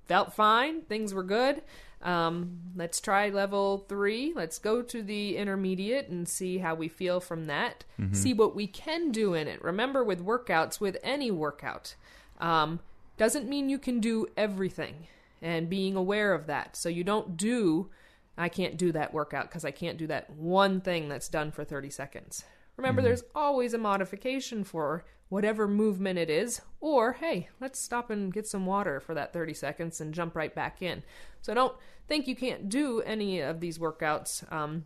felt 0.06 0.32
fine. 0.32 0.82
Things 0.82 1.12
were 1.12 1.22
good. 1.22 1.62
Um, 2.02 2.60
let's 2.76 3.00
try 3.00 3.28
level 3.28 3.84
three. 3.88 4.32
Let's 4.34 4.58
go 4.58 4.82
to 4.82 5.02
the 5.02 5.36
intermediate 5.36 6.08
and 6.08 6.28
see 6.28 6.58
how 6.58 6.74
we 6.74 6.88
feel 6.88 7.18
from 7.20 7.46
that. 7.46 7.84
See 8.14 8.32
what 8.32 8.54
we 8.54 8.66
can 8.68 9.10
do 9.10 9.34
in 9.34 9.48
it. 9.48 9.62
Remember, 9.62 10.04
with 10.04 10.24
workouts, 10.24 10.80
with 10.80 10.96
any 11.02 11.30
workout, 11.30 11.96
um, 12.40 12.80
doesn't 13.16 13.48
mean 13.48 13.68
you 13.68 13.78
can 13.78 13.98
do 14.00 14.26
everything. 14.36 15.08
And 15.42 15.68
being 15.68 15.96
aware 15.96 16.34
of 16.34 16.46
that. 16.46 16.76
So 16.76 16.88
you 16.88 17.04
don't 17.04 17.36
do, 17.36 17.90
I 18.36 18.48
can't 18.48 18.76
do 18.76 18.90
that 18.92 19.12
workout 19.14 19.48
because 19.48 19.64
I 19.64 19.70
can't 19.70 19.98
do 19.98 20.06
that 20.08 20.30
one 20.30 20.80
thing 20.80 21.08
that's 21.08 21.28
done 21.28 21.50
for 21.52 21.64
30 21.64 21.90
seconds. 21.90 22.44
Remember, 22.78 23.02
there's 23.02 23.24
always 23.34 23.74
a 23.74 23.78
modification 23.78 24.64
for 24.64 25.04
whatever 25.28 25.68
movement 25.68 26.18
it 26.18 26.30
is, 26.30 26.62
or 26.80 27.14
hey, 27.14 27.48
let's 27.60 27.78
stop 27.78 28.08
and 28.08 28.32
get 28.32 28.46
some 28.46 28.64
water 28.64 29.00
for 29.00 29.14
that 29.14 29.32
30 29.32 29.52
seconds 29.52 30.00
and 30.00 30.14
jump 30.14 30.34
right 30.34 30.54
back 30.54 30.80
in. 30.80 31.02
So 31.42 31.52
don't 31.52 31.74
think 32.06 32.26
you 32.26 32.36
can't 32.36 32.68
do 32.68 33.02
any 33.02 33.40
of 33.40 33.60
these 33.60 33.78
workouts 33.78 34.50
um, 34.52 34.84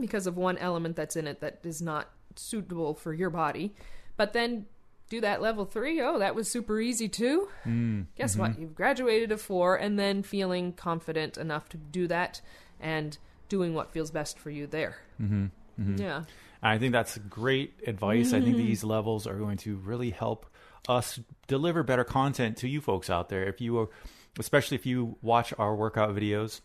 because 0.00 0.26
of 0.26 0.36
one 0.36 0.58
element 0.58 0.96
that's 0.96 1.14
in 1.14 1.26
it 1.28 1.40
that 1.40 1.60
is 1.62 1.80
not 1.80 2.10
suitable 2.34 2.94
for 2.94 3.12
your 3.14 3.30
body. 3.30 3.74
But 4.16 4.32
then 4.32 4.66
do 5.08 5.20
that 5.20 5.40
level 5.40 5.66
three. 5.66 6.00
Oh, 6.00 6.18
that 6.18 6.34
was 6.34 6.50
super 6.50 6.80
easy 6.80 7.08
too. 7.08 7.48
Guess 8.16 8.36
what? 8.36 8.58
You've 8.58 8.74
graduated 8.74 9.28
to 9.28 9.36
four 9.36 9.76
and 9.76 9.98
then 9.98 10.22
feeling 10.22 10.72
confident 10.72 11.36
enough 11.36 11.68
to 11.68 11.76
do 11.76 12.08
that 12.08 12.40
and 12.80 13.16
doing 13.48 13.74
what 13.74 13.92
feels 13.92 14.10
best 14.10 14.38
for 14.38 14.50
you 14.50 14.66
there. 14.66 14.96
Mm-hmm. 15.22 15.98
Yeah. 15.98 16.24
I 16.62 16.78
think 16.78 16.92
that's 16.92 17.18
great 17.18 17.80
advice. 17.86 18.32
I 18.32 18.40
think 18.40 18.56
mm. 18.56 18.58
these 18.58 18.82
levels 18.84 19.26
are 19.26 19.36
going 19.36 19.58
to 19.58 19.76
really 19.76 20.10
help 20.10 20.46
us 20.88 21.20
deliver 21.46 21.82
better 21.82 22.04
content 22.04 22.58
to 22.58 22.68
you 22.68 22.80
folks 22.80 23.10
out 23.10 23.28
there. 23.28 23.44
If 23.44 23.60
you 23.60 23.78
are, 23.78 23.88
especially 24.38 24.76
if 24.76 24.86
you 24.86 25.16
watch 25.22 25.52
our 25.58 25.74
workout 25.74 26.14
videos, 26.14 26.60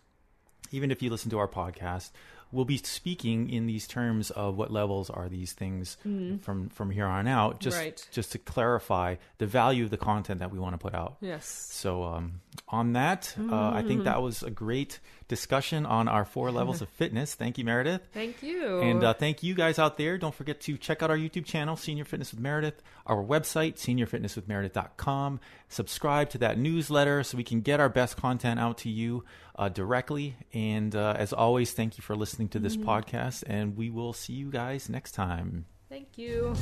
even 0.71 0.91
if 0.91 1.01
you 1.01 1.09
listen 1.09 1.29
to 1.31 1.39
our 1.39 1.47
podcast, 1.47 2.11
we'll 2.51 2.65
be 2.65 2.77
speaking 2.77 3.49
in 3.49 3.65
these 3.65 3.87
terms 3.87 4.29
of 4.31 4.55
what 4.57 4.71
levels 4.71 5.09
are 5.09 5.29
these 5.29 5.53
things 5.53 5.97
from 6.03 6.69
from 6.69 6.91
here 6.91 7.05
on 7.05 7.27
out. 7.27 7.59
Just 7.59 7.77
Right. 7.77 8.07
just 8.11 8.31
to 8.33 8.37
clarify 8.37 9.15
the 9.37 9.45
value 9.47 9.83
of 9.83 9.89
the 9.89 9.97
content 9.97 10.39
that 10.39 10.51
we 10.51 10.59
want 10.59 10.73
to 10.73 10.77
put 10.77 10.93
out. 10.93 11.17
Yes. 11.21 11.45
So 11.71 12.03
um, 12.03 12.41
on 12.67 12.93
that, 12.93 13.33
uh, 13.39 13.71
I 13.73 13.83
think 13.83 14.03
that 14.05 14.21
was 14.21 14.43
a 14.43 14.51
great 14.51 14.99
discussion 15.27 15.85
on 15.85 16.07
our 16.09 16.25
four 16.25 16.51
levels 16.59 16.81
of 16.81 16.89
fitness. 16.89 17.35
Thank 17.35 17.57
you, 17.57 17.63
Meredith. 17.63 18.01
Thank 18.13 18.43
you. 18.43 18.81
And 18.81 19.03
uh, 19.03 19.13
thank 19.13 19.43
you 19.43 19.53
guys 19.55 19.79
out 19.79 19.97
there. 19.97 20.17
Don't 20.17 20.35
forget 20.35 20.59
to 20.61 20.77
check 20.77 21.01
out 21.01 21.09
our 21.09 21.17
YouTube 21.17 21.45
channel, 21.45 21.77
Senior 21.77 22.03
Fitness 22.05 22.31
with 22.31 22.41
Meredith, 22.41 22.81
our 23.05 23.23
website, 23.23 23.75
seniorfitnesswithmeredith.com. 23.77 25.39
Subscribe 25.71 26.29
to 26.31 26.37
that 26.39 26.57
newsletter 26.57 27.23
so 27.23 27.37
we 27.37 27.45
can 27.45 27.61
get 27.61 27.79
our 27.79 27.87
best 27.87 28.17
content 28.17 28.59
out 28.59 28.77
to 28.79 28.89
you 28.89 29.23
uh, 29.55 29.69
directly. 29.69 30.35
And 30.53 30.93
uh, 30.93 31.15
as 31.17 31.31
always, 31.31 31.71
thank 31.71 31.97
you 31.97 32.01
for 32.01 32.13
listening 32.13 32.49
to 32.49 32.59
this 32.59 32.75
podcast. 32.75 33.45
And 33.47 33.77
we 33.77 33.89
will 33.89 34.11
see 34.11 34.33
you 34.33 34.51
guys 34.51 34.89
next 34.89 35.13
time. 35.13 35.65
Thank 35.87 36.17
you. 36.17 36.53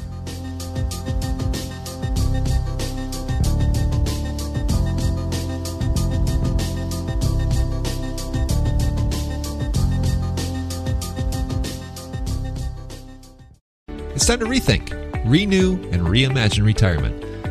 It's 14.14 14.28
time 14.28 14.40
to 14.40 14.46
rethink, 14.46 15.26
renew, 15.26 15.82
and 15.92 16.04
reimagine 16.04 16.64
retirement. 16.64 17.29